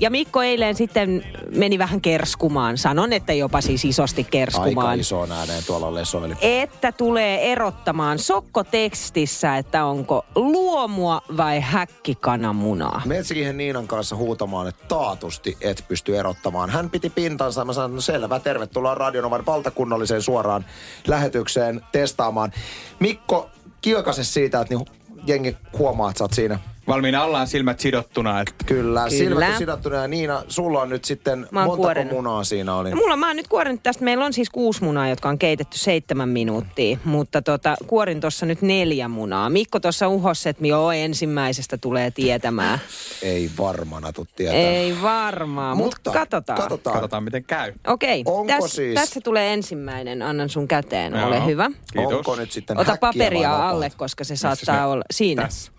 [0.00, 1.24] Ja Mikko eilen sitten
[1.56, 2.78] meni vähän kerskumaan.
[2.78, 5.00] Sanon, että jopa siis isosti Aika kerskumaan.
[5.00, 6.34] isoon ääneen tuolla lesoili.
[6.40, 13.02] Että tulee erottamaan sokkotekstissä, että onko luomua vai häkkikananmunaa.
[13.04, 16.70] Metsikin Niinan kanssa huutamaan, että taatusti et pysty erottamaan.
[16.70, 17.64] Hän piti pintansa.
[17.64, 20.64] Mä sanoin, no selvä, tervetuloa Radionovan valtakunnalliseen suoraan
[21.06, 22.52] lähetykseen testaamaan.
[23.00, 24.86] Mikko, kiokase siitä, että niin
[25.26, 28.40] jengi huomaa, että sä oot siinä Valmiina ollaan silmät sidottuna.
[28.40, 29.10] Että Kyllä, Kyllä.
[29.10, 32.12] silmät on sidottuna ja Niina, sulla on nyt sitten, montako kuorinut.
[32.12, 32.90] munaa siinä oli?
[32.90, 35.78] No mulla mä oon nyt kuorinut tästä, meillä on siis kuusi munaa, jotka on keitetty
[35.78, 39.50] seitsemän minuuttia, mutta tota, kuorin tuossa nyt neljä munaa.
[39.50, 42.78] Mikko tuossa uhossa, että joo, ensimmäisestä tulee tietämään.
[43.22, 44.56] Ei varmana tuu tietää.
[44.58, 46.60] Ei varmaan, mutta Mutta katsotaan.
[46.60, 46.94] katsotaan.
[46.94, 47.72] katsotaan miten käy.
[47.86, 51.26] Okei, Onko tässä, siis- tässä tulee ensimmäinen, annan sun käteen, Joo.
[51.26, 51.70] ole hyvä.
[51.92, 52.12] Kiitos.
[52.14, 55.42] Onko nyt sitten Ota paperia alle, koska se saattaa olla siinä.
[55.42, 55.72] Tässä.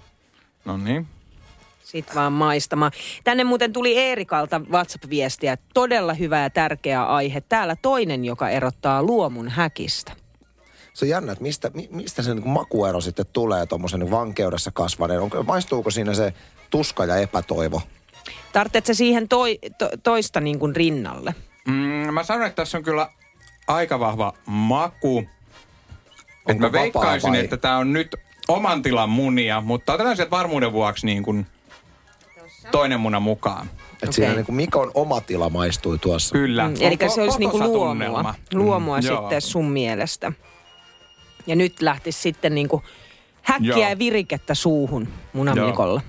[0.69, 1.07] No niin.
[1.83, 2.91] Sitten vaan maistamaan.
[3.23, 5.57] Tänne muuten tuli Eerikalta WhatsApp-viestiä.
[5.73, 7.41] Todella hyvä ja tärkeä aihe.
[7.41, 10.11] Täällä toinen, joka erottaa luomun häkistä.
[10.93, 14.71] Se on jännä, että mistä, mi- mistä se niin makuero sitten tulee tuommoisen niin vankeudessa
[14.71, 15.21] kasvaneen.
[15.21, 16.33] Onko, maistuuko siinä se
[16.69, 17.81] tuska ja epätoivo?
[18.53, 21.35] Tarvitsetko siihen toi, to, toista niin kuin rinnalle?
[21.67, 23.09] Mm, mä sanon, että tässä on kyllä
[23.67, 25.19] aika vahva maku.
[25.19, 25.29] Että
[26.45, 27.39] Onko mä veikkaisin, vai?
[27.39, 28.15] että tämä on nyt
[28.49, 31.45] oman tilan munia, mutta otetaan sieltä varmuuden vuoksi niin kuin
[32.71, 33.65] toinen muna mukaan.
[33.65, 34.13] Että Okei.
[34.13, 36.33] siinä niin kuin Mikon oma tila maistui tuossa.
[36.33, 36.67] Kyllä.
[36.67, 38.35] Mm, eli se olisi niin kuin luomua, tunnelma.
[38.53, 39.41] luomua Mm, sitten joo.
[39.41, 40.31] sun mielestä.
[41.47, 42.83] Ja nyt lähtisi sitten niin kuin
[43.41, 43.89] häkkiä Joo.
[43.89, 45.07] ja virikettä suuhun
[45.55, 46.01] Joo.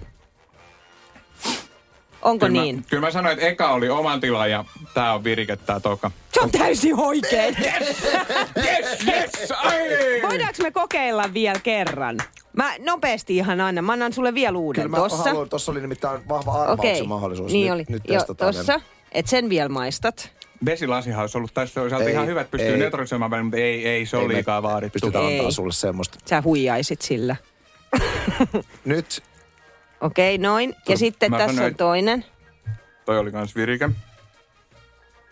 [2.22, 2.76] Onko Kyllä niin?
[2.76, 6.10] Mä, kyllä mä sanoin, että eka oli oman tilan ja tää on virikettä toka.
[6.32, 7.56] Se on täysin oikein.
[8.56, 9.78] Yes, yes, ai!
[10.22, 12.18] Voidaanko me kokeilla vielä kerran?
[12.56, 13.82] Mä nopeasti ihan aina.
[13.82, 15.16] Mä annan sulle vielä Kyllä uuden mä tossa.
[15.22, 17.52] haluan, tuossa oli nimittäin vahva arvauksen Okei, mahdollisuus.
[17.52, 17.84] niin nyt, oli.
[17.88, 18.54] Nyt testataan.
[18.54, 18.80] tossa.
[19.12, 20.30] Et sen vielä maistat.
[20.64, 22.78] Vesilasihan olisi ollut tässä olisi Ei, ihan hyvä, että pystyy ei.
[22.78, 24.92] neutralisoimaan välillä, mutta ei, ei, se on liikaa vaadittu.
[24.92, 25.38] Pystytään Ei.
[25.38, 26.18] antaa sulle semmoista.
[26.26, 27.36] Sä huijaisit sillä.
[28.84, 29.22] Nyt
[30.00, 30.74] Okei, noin.
[30.88, 32.24] Ja sitten mä tässä sanoin, on toinen.
[33.04, 33.90] Toi oli kans virike.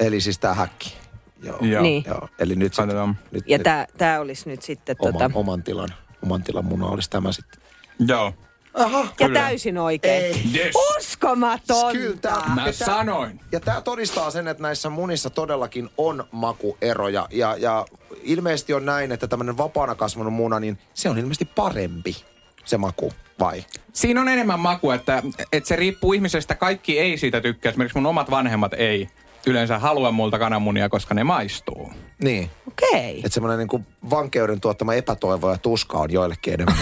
[0.01, 0.95] Eli siis tää häkki.
[1.43, 1.59] Joo.
[1.61, 1.83] Joo.
[1.83, 2.05] Niin.
[2.07, 2.29] Joo.
[2.39, 2.85] Eli nyt, sit,
[3.31, 5.31] nyt, Ja nyt tää, tää olisi nyt sitten oma, tota...
[5.35, 5.89] oman tilan,
[6.23, 7.61] oman tilan muna olisi tämä sitten.
[7.99, 8.35] Joo.
[8.75, 9.01] Aha.
[9.21, 9.41] Ja Kyllä.
[9.41, 10.25] täysin oikein.
[10.25, 10.43] Ei.
[10.57, 10.75] Yes.
[10.99, 11.93] Uskomatonta!
[11.93, 13.41] Kyllä tää- Mä Ja tää- sanoin.
[13.53, 17.27] Ja tämä todistaa sen, että näissä munissa todellakin on makueroja.
[17.31, 17.87] Ja, ja
[18.23, 22.17] ilmeisesti on näin, että tämmöinen vapaana kasvanut muna, niin se on ilmeisesti parempi
[22.65, 23.65] se maku, vai?
[23.93, 25.23] Siinä on enemmän makua, että,
[25.53, 26.55] että se riippuu ihmisestä.
[26.55, 27.71] Kaikki ei siitä tykkää.
[27.71, 29.09] Esimerkiksi mun omat vanhemmat ei
[29.47, 31.93] yleensä halua multa kananmunia, koska ne maistuu.
[32.23, 32.51] Niin.
[32.69, 33.17] Okei.
[33.17, 36.77] Että semmoinen niin vankeuden tuottama epätoivo ja tuska on joillekin enemmän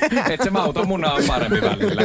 [0.32, 2.02] että se mauton muna on parempi välillä.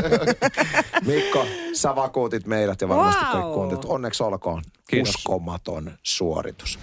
[1.13, 3.31] Mikko, sä vakuutit meidät ja varmasti Wow.
[3.31, 3.85] kaikki kuuntelut.
[3.85, 4.61] Onneksi olkoon.
[4.89, 5.15] Kiitos.
[5.15, 6.79] Uskomaton suoritus.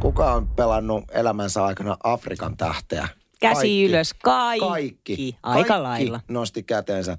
[0.00, 3.08] Kuka on pelannut elämänsä aikana Afrikan tähteä?
[3.42, 4.14] Käsi ylös.
[4.22, 4.68] Kaikki.
[4.68, 5.36] Kaikki.
[5.42, 6.20] Aika Kaikki lailla.
[6.28, 7.18] nosti käteensä.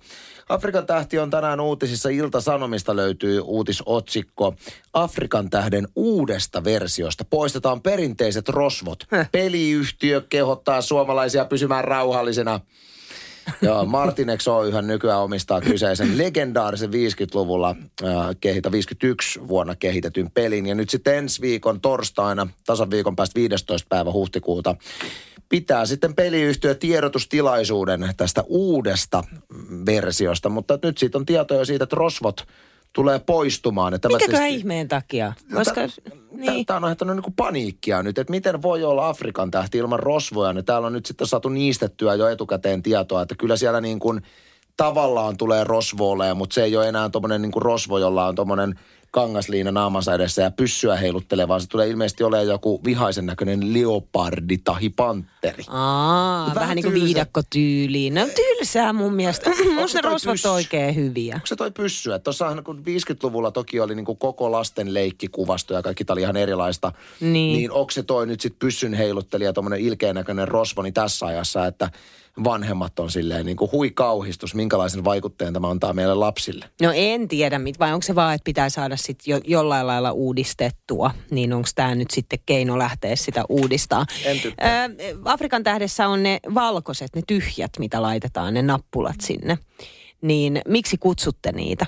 [0.50, 2.10] Afrikan tähti on tänään uutisissa.
[2.10, 4.56] Ilta-Sanomista löytyy uutisotsikko.
[4.94, 9.04] Afrikan tähden uudesta versiosta poistetaan perinteiset rosvot.
[9.12, 9.30] Häh.
[9.32, 12.60] Peliyhtiö kehottaa suomalaisia pysymään rauhallisena.
[13.62, 18.08] Joo, Martinex Oyhän nykyään omistaa kyseisen legendaarisen 50-luvulla äh,
[18.42, 20.66] kehitä, 51 vuonna kehitetyn pelin.
[20.66, 23.88] Ja nyt sitten ensi viikon torstaina, tasan viikon päästä 15.
[23.90, 24.76] päivä huhtikuuta,
[25.50, 29.24] pitää sitten peliyhtiö tiedotustilaisuuden tästä uudesta
[29.86, 30.50] versiosta.
[30.50, 32.48] Mutta nyt siitä on tietoja siitä, että rosvot
[32.94, 33.94] tulee poistumaan.
[33.94, 35.34] Että Mikäköhän tietysti- ihmeen takia?
[35.54, 35.82] Koska,
[36.32, 36.66] niin.
[36.66, 40.54] Tämä on aiheuttanut niin paniikkia nyt, että miten voi olla Afrikan tähti ilman rosvoja.
[40.54, 44.22] Niin täällä on nyt sitten saatu niistettyä jo etukäteen tietoa, että kyllä siellä niin kuin
[44.78, 48.80] tavallaan tulee rosvooleja, mutta se ei ole enää tuommoinen niin rosvo, jolla on tuommoinen
[49.14, 54.58] kangasliina naamansa edessä ja pyssyä heiluttelee, vaan se tulee ilmeisesti olemaan joku vihaisen näköinen leopardi
[54.58, 55.64] tai pantteri.
[55.68, 58.14] Aa, vähän, Vähän niin kuin viidakkotyyliin.
[58.14, 59.50] No tylsää mun mielestä.
[59.50, 60.48] Musta se ne toi rosvot pyssy?
[60.48, 61.36] on oikein hyviä.
[61.36, 62.14] Onko se toi pyssy?
[62.14, 66.22] Että Tuossahan kun 50-luvulla toki oli niin kuin koko lasten leikkikuvasto ja kaikki tää oli
[66.22, 66.92] ihan erilaista.
[67.20, 67.32] Niin.
[67.32, 71.90] Niin onko se toi nyt sitten pyssyn heiluttelija, tuommoinen ilkeän näköinen rosvoni tässä ajassa, että
[72.44, 76.66] vanhemmat on silleen niin kuin hui kauhistus, minkälaisen vaikutteen tämä antaa meille lapsille.
[76.82, 80.12] No en tiedä, mit- vai onko se vaan, että pitää saada sit jo, jollain lailla
[80.12, 84.06] uudistettua, niin onko tämä nyt sitten keino lähteä sitä uudistaa?
[84.26, 84.86] En tykkää.
[84.86, 84.90] Ö,
[85.26, 89.58] Afrikan tähdessä on ne valkoiset, ne tyhjät, mitä laitetaan, ne nappulat sinne.
[90.22, 91.86] Niin miksi kutsutte niitä?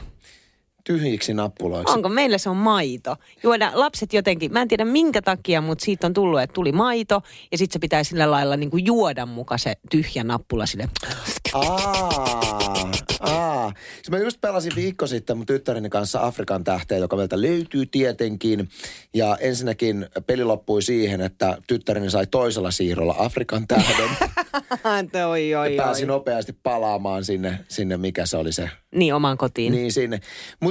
[0.85, 1.93] Tyhjiksi nappuloiksi.
[1.93, 2.09] Onko?
[2.09, 3.15] Meillä se on maito.
[3.43, 7.21] Juoda lapset jotenkin, mä en tiedä minkä takia, mutta siitä on tullut, että tuli maito
[7.51, 10.89] ja sitten se pitää sillä lailla niin kuin juoda muka se tyhjä nappula sille.
[11.53, 13.73] Aa, aa.
[13.95, 18.69] Siis mä just pelasin viikko sitten mun tyttäreni kanssa Afrikan tähteä, joka meiltä löytyy tietenkin.
[19.13, 24.09] Ja ensinnäkin peli loppui siihen, että tyttäreni sai toisella siirrolla Afrikan tähden.
[25.29, 29.73] oi, oi, ja pääsi nopeasti palaamaan sinne, sinne, mikä se oli se Niin, omaan kotiin.
[29.73, 30.19] Niin sinne.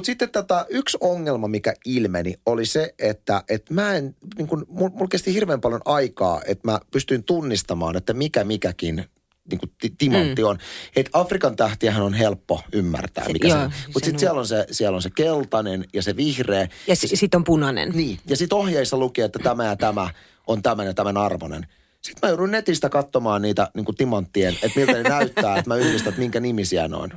[0.05, 4.67] Mutta sitten tota, yksi ongelma, mikä ilmeni, oli se, että et mä en, niin kun,
[4.69, 9.05] mulla mul kesti hirveän paljon aikaa, että mä pystyin tunnistamaan, että mikä mikäkin
[9.51, 10.49] niin kuin ti- timantti mm.
[10.49, 10.59] on.
[10.97, 13.73] Että Afrikan tähtiähän on helppo ymmärtää, Se- mikä joo, se on.
[13.87, 16.69] Mutta sitten siellä, on se, siellä on se keltainen ja se vihreä.
[16.87, 17.91] Ja s- sitten on punainen.
[17.95, 20.11] Niin, ja sitten ohjeissa luki, että tämä ja tämä
[20.47, 21.67] on tämän ja tämän arvoinen.
[22.01, 25.77] Sitten mä joudun netistä katsomaan niitä niin kuin timanttien, että miltä ne näyttää, että mä
[25.77, 27.11] yhdistän, että minkä nimisiä ne on.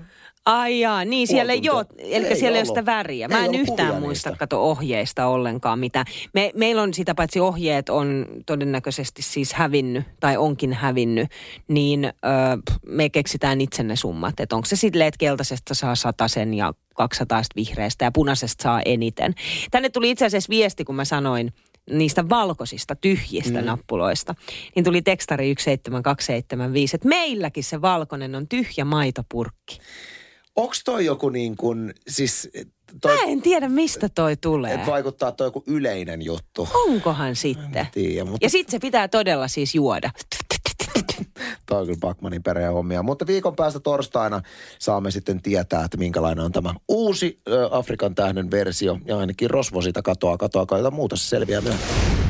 [0.47, 3.27] Ai jaa, niin siellä ei ole, eli Ei siellä ei ole sitä väriä.
[3.27, 4.39] Mä en yhtään muista, niistä.
[4.39, 6.05] kato ohjeista ollenkaan mitä.
[6.33, 11.29] Me, meillä on sitä paitsi ohjeet on todennäköisesti siis hävinnyt tai onkin hävinnyt,
[11.67, 12.11] niin ö,
[12.85, 14.39] me keksitään itse ne summat.
[14.39, 19.35] Että onko se silleen, että keltaisesta saa sen ja 200 vihreästä ja punaisesta saa eniten.
[19.71, 21.53] Tänne tuli itse asiassa viesti, kun mä sanoin
[21.89, 23.65] niistä valkoisista, tyhjistä mm.
[23.65, 24.35] nappuloista.
[24.75, 29.77] Niin tuli tekstari 17275, että meilläkin se valkoinen on tyhjä maitopurkki.
[30.57, 32.49] Onks toi joku niin kuin, siis
[33.01, 34.73] toi, Mä en tiedä, mistä toi tulee.
[34.73, 36.69] että vaikuttaa toi joku yleinen juttu.
[36.87, 37.87] Onkohan sitten?
[37.93, 40.09] Tiedä, mutta Ja sitten se pitää todella siis juoda.
[41.65, 43.03] toi on kyllä Backmanin perheen hommia.
[43.03, 44.41] Mutta viikon päästä torstaina
[44.79, 47.41] saamme sitten tietää, että minkälainen on tämä uusi
[47.71, 48.97] Afrikan tähden versio.
[49.05, 52.26] Ja ainakin Rosvo siitä katoaa, katoaa, kai jotain muuta se selviää myöhemmin.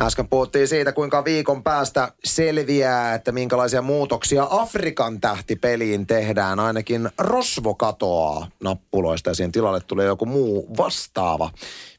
[0.00, 6.60] Äsken puhuttiin siitä, kuinka viikon päästä selviää, että minkälaisia muutoksia Afrikan tähtipeliin tehdään.
[6.60, 11.50] Ainakin Rosvo katoaa nappuloista ja siihen tilalle tulee joku muu vastaava.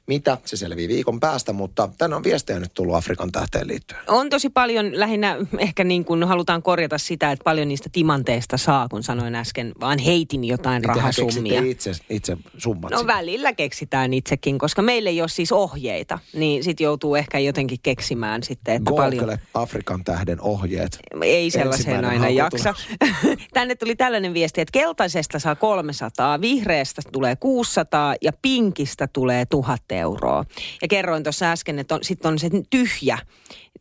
[0.07, 0.37] Mitä?
[0.45, 4.01] Se selvii viikon päästä, mutta tänne on viestejä nyt tullut Afrikan tähteen liittyen.
[4.07, 8.87] On tosi paljon lähinnä ehkä niin kuin halutaan korjata sitä, että paljon niistä timanteista saa,
[8.89, 11.61] kun sanoin äsken, vaan heitin jotain Niin tehän rahasummia.
[11.61, 12.91] itse, itse summat.
[12.91, 13.13] No sinne.
[13.13, 18.43] välillä keksitään itsekin, koska meillä ei ole siis ohjeita, niin sit joutuu ehkä jotenkin keksimään
[18.43, 19.25] sitten, että paljon...
[19.25, 20.99] Google Afrikan tähden ohjeet.
[21.21, 22.73] Ei sellaiseen aina jaksa.
[23.53, 29.94] Tänne tuli tällainen viesti, että keltaisesta saa 300, vihreästä tulee 600 ja pinkistä tulee 1000
[29.99, 30.45] euroa.
[30.81, 33.17] Ja kerroin tuossa äsken, että sitten on se tyhjä,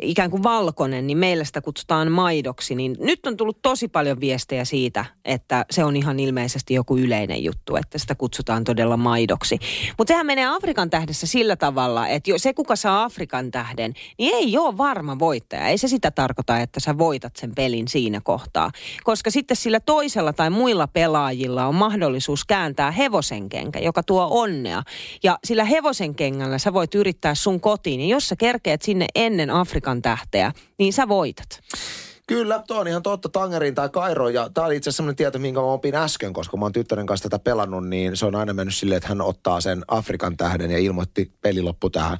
[0.02, 2.74] ikään kuin valkoinen, niin meillä sitä kutsutaan maidoksi.
[2.74, 7.44] Niin nyt on tullut tosi paljon viestejä siitä, että se on ihan ilmeisesti joku yleinen
[7.44, 9.58] juttu, että sitä kutsutaan todella maidoksi.
[9.98, 14.34] Mutta sehän menee Afrikan tähdessä sillä tavalla, että jo se kuka saa Afrikan tähden, niin
[14.34, 15.68] ei ole varma voittaja.
[15.68, 18.70] Ei se sitä tarkoita, että sä voitat sen pelin siinä kohtaa.
[19.04, 24.82] Koska sitten sillä toisella tai muilla pelaajilla on mahdollisuus kääntää hevosenkenkä, joka tuo onnea.
[25.22, 28.00] Ja sillä hevosenkengällä sä voit yrittää sun kotiin.
[28.00, 31.60] Ja jos sä kerkeät sinne ennen Afrikan tähteä, niin sä voitat.
[32.26, 33.28] Kyllä, tuo on ihan totta.
[33.28, 34.28] Tangerin tai Kairo.
[34.28, 37.06] Ja tämä oli itse asiassa sellainen tieto, minkä mä opin äsken, koska mä oon tyttären
[37.06, 40.70] kanssa tätä pelannut, niin se on aina mennyt silleen, että hän ottaa sen Afrikan tähden
[40.70, 42.18] ja ilmoitti peli loppu tähän.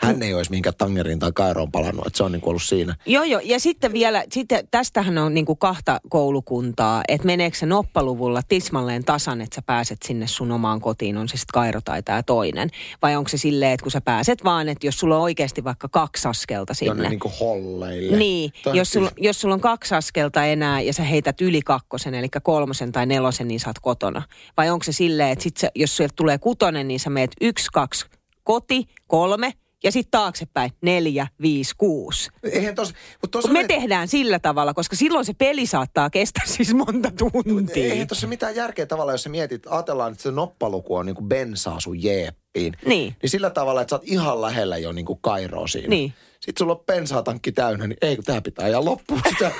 [0.00, 2.94] Hän ei olisi mihinkään Tangerin tai Kairoon palannut, että se on niin kuin ollut siinä.
[3.06, 3.40] Joo, joo.
[3.44, 9.04] Ja sitten vielä, sitten tästähän on niin kuin kahta koulukuntaa, että meneekö se noppaluvulla tismalleen
[9.04, 12.70] tasan, että sä pääset sinne sun omaan kotiin, on se sitten Kairo tai tämä toinen.
[13.02, 15.88] Vai onko se silleen, että kun sä pääset vaan, että jos sulla on oikeasti vaikka
[15.88, 17.08] kaksi askelta Jonne sinne.
[17.08, 18.16] niin kuin holleille.
[18.16, 21.62] Niin, on jos sulla, kyllä- jos sulla on kaksi askelta enää ja sä heität yli
[21.62, 24.22] kakkosen, eli kolmosen tai nelosen, niin sä oot kotona.
[24.56, 27.66] Vai onko se silleen, että sit sä, jos sieltä tulee kutonen, niin sä meet yksi,
[27.72, 28.06] kaksi,
[28.44, 29.52] koti, kolme
[29.84, 32.30] ja sitten taaksepäin neljä, viisi, kuusi.
[32.42, 36.46] Eihän tos, mutta tos Mut me tehdään sillä tavalla, koska silloin se peli saattaa kestää
[36.56, 37.92] siis monta tuntia.
[37.92, 41.28] Eihän tuossa mitään järkeä tavalla, jos sä mietit, ajatellaan, että se noppaluku on niin kuin
[41.28, 42.76] bensaa sun jeeppiin.
[42.86, 43.16] Niin.
[43.22, 45.88] Niin sillä tavalla, että sä oot ihan lähellä jo niin kuin Kairoa siinä.
[45.88, 46.14] Niin.
[46.46, 49.50] Sitten sulla on bensatankki täynnä, niin ei kun tää pitää ajaa loppuun sitä.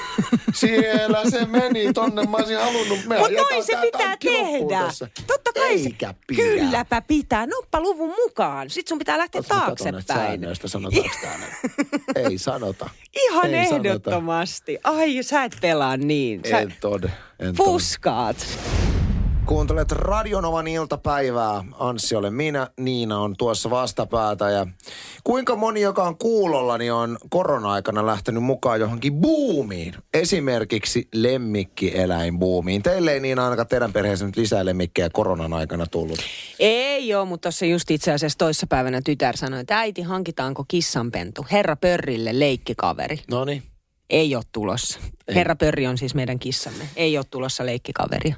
[0.54, 2.98] Siellä se meni tonne, mä olisin halunnut.
[2.98, 4.86] Mutta noin se tää pitää tehdä.
[4.86, 5.08] tässä.
[5.26, 6.14] Totta kai Eikä se.
[6.26, 6.42] pidä.
[6.42, 7.46] Kylläpä pitää.
[7.46, 8.70] Noppaluvun mukaan.
[8.70, 10.02] Sitten sun pitää lähteä näistä taaksepäin.
[10.02, 11.46] säännöistä, sanotaanko täällä?
[12.30, 12.90] ei sanota.
[13.16, 13.88] Ihan ei sanota.
[13.88, 14.78] ehdottomasti.
[14.84, 16.40] Ai, sä et pelaa niin.
[16.50, 17.12] Sä En tode.
[17.40, 18.46] En fuskaat.
[19.46, 21.64] Kuuntelet Radionovan iltapäivää.
[21.78, 24.50] Anssi olen minä, Niina on tuossa vastapäätä.
[24.50, 24.66] Ja
[25.24, 29.94] kuinka moni, joka on kuulolla, niin on korona-aikana lähtenyt mukaan johonkin buumiin?
[30.14, 32.82] Esimerkiksi lemmikkieläinbuumiin.
[32.82, 36.18] Teille ei niin ainakaan teidän perheessä nyt lisää lemmikkejä koronan aikana tullut.
[36.58, 41.46] Ei joo, mutta tuossa just itse asiassa toissapäivänä tytär sanoi, että äiti, hankitaanko kissanpentu?
[41.52, 43.18] Herra Pörrille leikkikaveri.
[43.30, 43.62] No niin.
[44.10, 44.98] Ei ole tulossa.
[45.34, 46.84] Herra Pörri on siis meidän kissamme.
[46.96, 48.34] Ei ole tulossa leikkikaveria.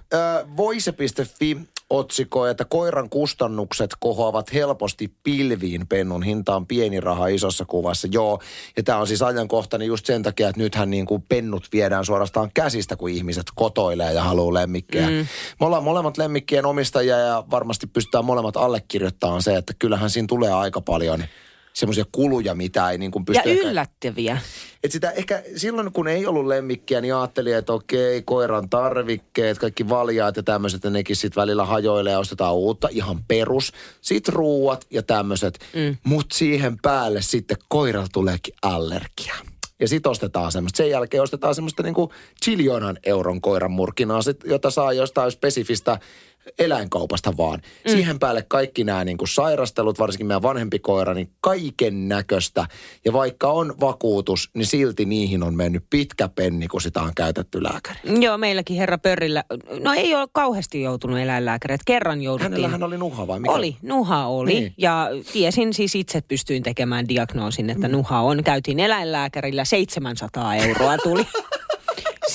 [0.56, 1.56] Voise.fi
[1.90, 5.86] otsikoi, että koiran kustannukset kohoavat helposti pilviin.
[5.86, 8.08] Pennun hinta on pieni raha isossa kuvassa.
[8.10, 8.42] Joo,
[8.76, 12.50] ja tämä on siis ajankohtainen just sen takia, että nythän niin kuin pennut viedään suorastaan
[12.54, 15.10] käsistä, kun ihmiset kotoilee ja haluaa lemmikkejä.
[15.10, 15.26] Mm.
[15.60, 20.52] Me ollaan molemmat lemmikkien omistajia ja varmasti pystytään molemmat allekirjoittamaan se, että kyllähän siinä tulee
[20.52, 21.24] aika paljon
[21.78, 23.50] semmoisia kuluja, mitä ei niin kuin Ja pysty...
[23.50, 24.38] ehkä- yllättäviä.
[24.84, 29.88] et sitä ehkä silloin, kun ei ollut lemmikkiä, niin ajattelin, että okei, koiran tarvikkeet, kaikki
[29.88, 33.72] valjaat ja tämmöiset, ja nekin sitten välillä hajoilee ja ostetaan uutta, ihan perus.
[34.00, 35.58] Sitten ruuat ja tämmöiset.
[35.74, 35.96] Mm.
[36.04, 39.34] Mutta siihen päälle sitten koiralla tuleekin allergia.
[39.80, 40.76] Ja sit ostetaan semmoista.
[40.76, 42.12] Sen jälkeen ostetaan semmoista niinku
[42.44, 45.98] chiljonan euron koiran murkinaa, sit, jota saa jostain spesifistä
[46.58, 47.60] eläinkaupasta vaan.
[47.84, 47.90] Mm.
[47.90, 52.66] Siihen päälle kaikki nämä niin kuin sairastelut, varsinkin meidän vanhempi koira, niin kaiken näköistä.
[53.04, 57.62] Ja vaikka on vakuutus, niin silti niihin on mennyt pitkä penni, kun sitä on käytetty
[57.62, 57.98] lääkäri.
[58.20, 59.44] Joo, meilläkin herra Pörrillä,
[59.80, 61.80] no ei ole kauheasti joutunut eläinlääkärit.
[61.86, 62.52] Kerran jouduttiin.
[62.52, 63.52] Hänellähän oli nuha vai mikä?
[63.52, 64.54] Oli, nuha oli.
[64.54, 64.74] Niin.
[64.78, 68.44] Ja tiesin siis itse, pystyin tekemään diagnoosin, että nuha on.
[68.44, 71.26] Käytiin eläinlääkärillä, 700 euroa tuli.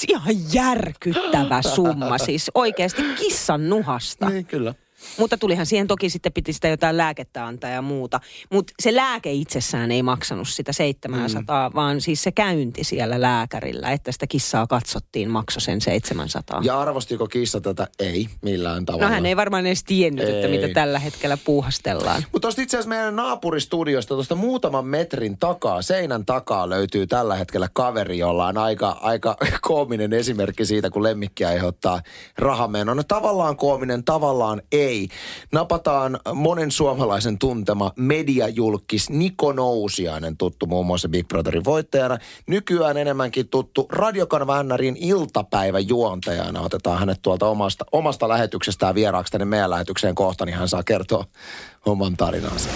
[0.08, 4.30] Se Ihan järkyttävä summa siis oikeasti kissan nuhasta.
[4.30, 4.74] Niin, kyllä.
[5.18, 8.20] Mutta tulihan siihen toki sitten piti sitä jotain lääkettä antaa ja muuta.
[8.50, 11.76] Mutta se lääke itsessään ei maksanut sitä 700, mm.
[11.76, 16.62] vaan siis se käynti siellä lääkärillä, että sitä kissaa katsottiin, maksoi sen 700.
[16.64, 17.88] Ja arvostiko kissa tätä?
[18.00, 19.06] Ei, millään tavalla.
[19.06, 20.60] No hän ei varmaan edes tiennyt, että Ei.
[20.60, 22.24] mitä tällä hetkellä puuhastellaan.
[22.32, 27.70] Mutta tuosta itse asiassa meidän naapuristudiosta, tuosta muutaman metrin takaa, seinän takaa löytyy tällä hetkellä
[27.74, 32.02] kaveri, jolla on aika, aika koominen esimerkki siitä, kun lemmikkiä aiheuttaa
[32.38, 32.96] rahamenoa.
[32.96, 34.93] No tavallaan koominen, tavallaan ei.
[35.52, 42.18] Napataan monen suomalaisen tuntema mediajulkis Niko Nousiainen, tuttu muun muassa Big Brotherin voittajana.
[42.48, 46.62] Nykyään enemmänkin tuttu radiokanava NRin iltapäivän juontajana.
[46.62, 51.26] Otetaan hänet tuolta omasta, omasta lähetyksestään vieraaksi tänne meidän lähetykseen kohta, niin hän saa kertoa
[51.86, 52.70] oman tarinansa.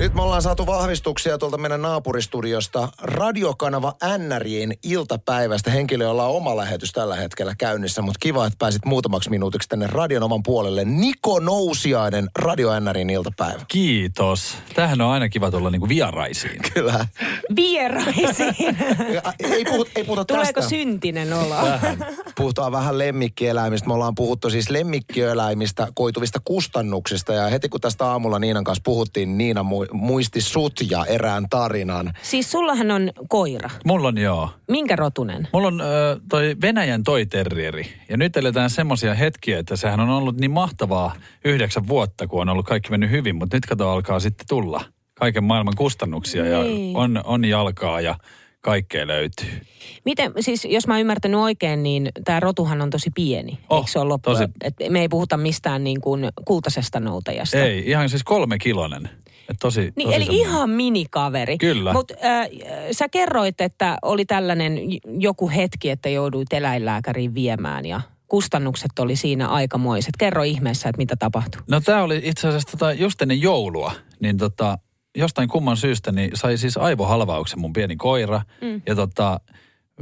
[0.00, 5.70] Nyt me ollaan saatu vahvistuksia tuolta meidän naapuristudiosta radiokanava NRJin iltapäivästä.
[5.70, 9.86] Henkilö, jolla on oma lähetys tällä hetkellä käynnissä, mutta kiva, että pääsit muutamaksi minuutiksi tänne
[9.86, 10.84] Radionovan puolelle.
[10.84, 13.60] Niko Nousiainen, Radio NRJin iltapäivä.
[13.68, 14.56] Kiitos.
[14.74, 16.60] Tämähän on aina kiva tulla niinku vieraisiin.
[16.74, 17.06] Kyllä.
[17.56, 18.56] Vieraisiin.
[19.38, 20.68] ei, puhuta, ei puhuta Tuleeko tästä.
[20.68, 21.54] syntinen olo?
[22.40, 23.88] Puhutaan vähän lemmikkieläimistä.
[23.88, 27.32] Me ollaan puhuttu siis lemmikkieläimistä koituvista kustannuksista.
[27.32, 31.46] Ja heti kun tästä aamulla Niinan kanssa puhuttiin, niin Niina mu- muisti sut ja erään
[31.50, 32.12] tarinan.
[32.22, 33.70] Siis sullahan on koira.
[33.84, 34.50] Mulla on joo.
[34.68, 35.48] Minkä rotunen?
[35.52, 35.84] Mulla on ö,
[36.28, 37.86] toi Venäjän toi terrieri.
[38.08, 42.48] Ja nyt eletään semmoisia hetkiä, että sehän on ollut niin mahtavaa yhdeksän vuotta, kun on
[42.48, 43.36] ollut kaikki mennyt hyvin.
[43.36, 46.96] Mutta nyt kato alkaa sitten tulla kaiken maailman kustannuksia ja Niin.
[46.96, 48.14] on, on jalkaa ja
[48.60, 49.60] kaikkea löytyy.
[50.04, 53.58] Miten, siis jos mä oon ymmärtänyt oikein, niin tämä rotuhan on tosi pieni.
[53.70, 54.30] Oh, Eikö se ole loppu?
[54.30, 54.44] tosi.
[54.60, 57.58] Et me ei puhuta mistään niin kuin kultaisesta noutajasta.
[57.58, 59.10] Ei, ihan siis kolme kilonen.
[59.48, 60.48] Et tosi, Niin, tosi eli semmoinen.
[60.50, 61.58] ihan minikaveri.
[61.58, 61.92] Kyllä.
[61.92, 62.48] Mutta äh,
[62.92, 64.78] sä kerroit, että oli tällainen
[65.18, 70.10] joku hetki, että jouduit eläinlääkäriin viemään ja kustannukset oli siinä aikamoiset.
[70.18, 71.62] Kerro ihmeessä, että mitä tapahtui.
[71.70, 74.78] No tämä oli itse asiassa tota, just ennen joulua, niin tota,
[75.16, 78.42] jostain kumman syystä niin sai siis aivohalvauksen mun pieni koira.
[78.60, 78.82] Mm.
[78.86, 79.40] Ja tota,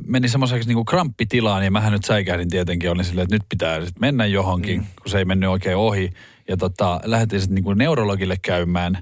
[0.07, 2.91] meni semmoiseksi niinku kramppitilaan ja mähän nyt säikähdin tietenkin.
[2.91, 4.87] Olin silleen, että nyt pitää sit mennä johonkin, mm.
[5.03, 6.11] kun se ei mennyt oikein ohi.
[6.49, 8.99] Ja tota, lähdettiin sitten niinku neurologille käymään.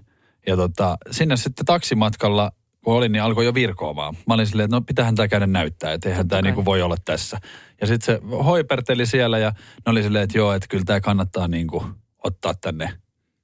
[0.47, 2.53] Ja tota, sinne sitten taksimatkalla,
[2.85, 4.15] kun olin, niin alkoi jo virkoamaan.
[4.27, 6.97] Mä olin silleen, että no pitäähän tämä käydä näyttää, että eihän tämä niinku voi olla
[7.05, 7.41] tässä.
[7.81, 9.53] Ja sitten se hoiperteli siellä ja
[9.87, 11.87] ne oli silleen, että joo, että kyllä tämä kannattaa niinku
[12.25, 12.93] ottaa tänne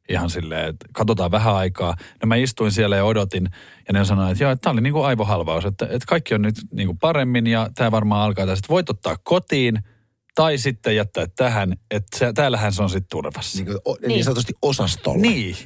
[0.09, 1.95] ihan silleen, että katsotaan vähän aikaa.
[2.23, 3.49] No mä istuin siellä ja odotin
[3.89, 6.55] ja ne sanoi, että joo, että tämä oli niinku aivohalvaus, että, että kaikki on nyt
[6.73, 8.69] niinku paremmin ja tämä varmaan alkaa tästä.
[8.69, 9.79] Voit ottaa kotiin
[10.35, 13.59] tai sitten jättää tähän, että se, täällähän se on sitten turvassa.
[13.59, 14.01] Niin, kuin, o, niin.
[14.01, 14.09] Niin.
[14.09, 15.23] niin sanotusti osastolla.
[15.23, 15.57] Niin.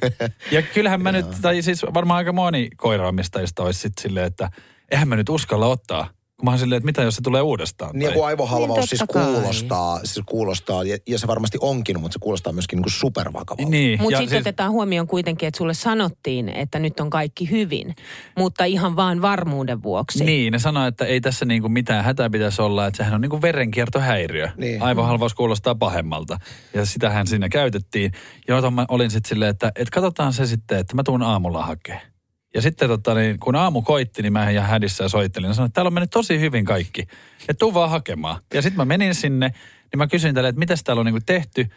[0.51, 4.49] Ja kyllähän mä nyt, tai siis varmaan aika moni koiraomistajista olisi sitten silleen, että
[4.91, 6.16] eihän mä nyt uskalla ottaa.
[6.37, 7.91] Kun mä oon silleen, että mitä jos se tulee uudestaan.
[7.93, 9.25] Niin tai- joku aivohalvaus Niin, siis kai.
[9.25, 13.69] kuulostaa, siis kuulostaa ja, ja, se varmasti onkin, mutta se kuulostaa myöskin niin kuin supervakavalta.
[13.69, 14.01] Niin.
[14.01, 14.41] Mutta sitten siis...
[14.41, 17.95] otetaan huomioon kuitenkin, että sulle sanottiin, että nyt on kaikki hyvin,
[18.37, 20.25] mutta ihan vaan varmuuden vuoksi.
[20.25, 23.41] Niin, ne sanoi, että ei tässä niinku mitään hätää pitäisi olla, että sehän on niinku
[23.41, 24.49] verenkiertohäiriö.
[24.57, 24.81] Niin.
[24.81, 26.39] Aivohalvaus kuulostaa pahemmalta.
[26.73, 28.11] Ja sitähän siinä käytettiin.
[28.47, 32.16] Ja mä olin sitten silleen, että, että katsotaan se sitten, että mä tuun aamulla hakemaan.
[32.53, 35.47] Ja sitten tota, niin, kun aamu koitti, niin mä ihan hädissä ja soittelin.
[35.47, 37.01] Ja sanoin, että täällä on mennyt tosi hyvin kaikki.
[37.41, 38.41] Että tuu vaan hakemaan.
[38.53, 39.47] Ja sitten mä menin sinne,
[39.91, 41.67] niin mä kysyin tälle, että mitä täällä on niinku tehty.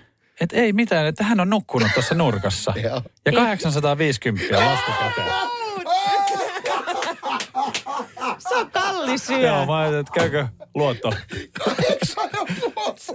[0.41, 2.75] Että ei mitään, että hän on nukkunut tuossa nurkassa.
[3.25, 5.33] Ja 850 lasku käteen.
[8.39, 9.39] Se on kallis syö.
[9.39, 11.13] Joo, mä ajattelin, että käykö luotto.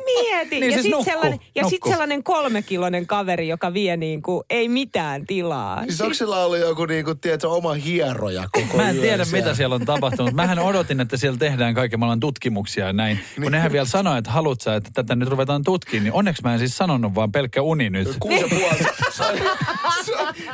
[0.05, 0.59] Mieti.
[0.59, 4.69] Niin ja siis sitten sellainen, ja sit sellainen kolmekilonen kaveri, joka vie niin kuin, ei
[4.69, 5.83] mitään tilaa.
[5.83, 9.45] Siis onko sillä ollut joku niinku, tiedätkö, oma hieroja koko Mä en yön tiedä, siellä?
[9.45, 10.33] mitä siellä on tapahtunut.
[10.33, 13.19] Mähän odotin, että siellä tehdään kaiken maailman tutkimuksia ja näin.
[13.41, 16.53] Kun nehän vielä sanoi, että haluat sä, että tätä nyt ruvetaan tutkimaan, niin onneksi mä
[16.53, 18.15] en siis sanonut, vaan pelkkä uni nyt.
[18.19, 18.77] Kuusi ja puoli.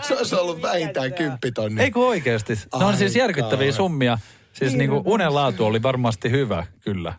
[0.02, 1.84] Se, olisi ollut vähintään kymppitonni.
[1.84, 2.54] Ei kun oikeasti.
[2.80, 4.18] Ne on siis järkyttäviä summia.
[4.54, 7.14] Siis niinku unen laatu oli varmasti hyvä, kyllä.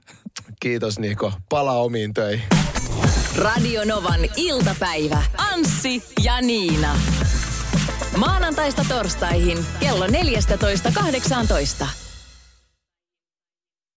[0.62, 1.32] Kiitos Niko.
[1.48, 2.44] Pala omiin töihin.
[3.36, 5.22] Radio Novan iltapäivä.
[5.36, 6.96] Anssi ja Niina.
[8.16, 11.86] Maanantaista torstaihin kello 14.18.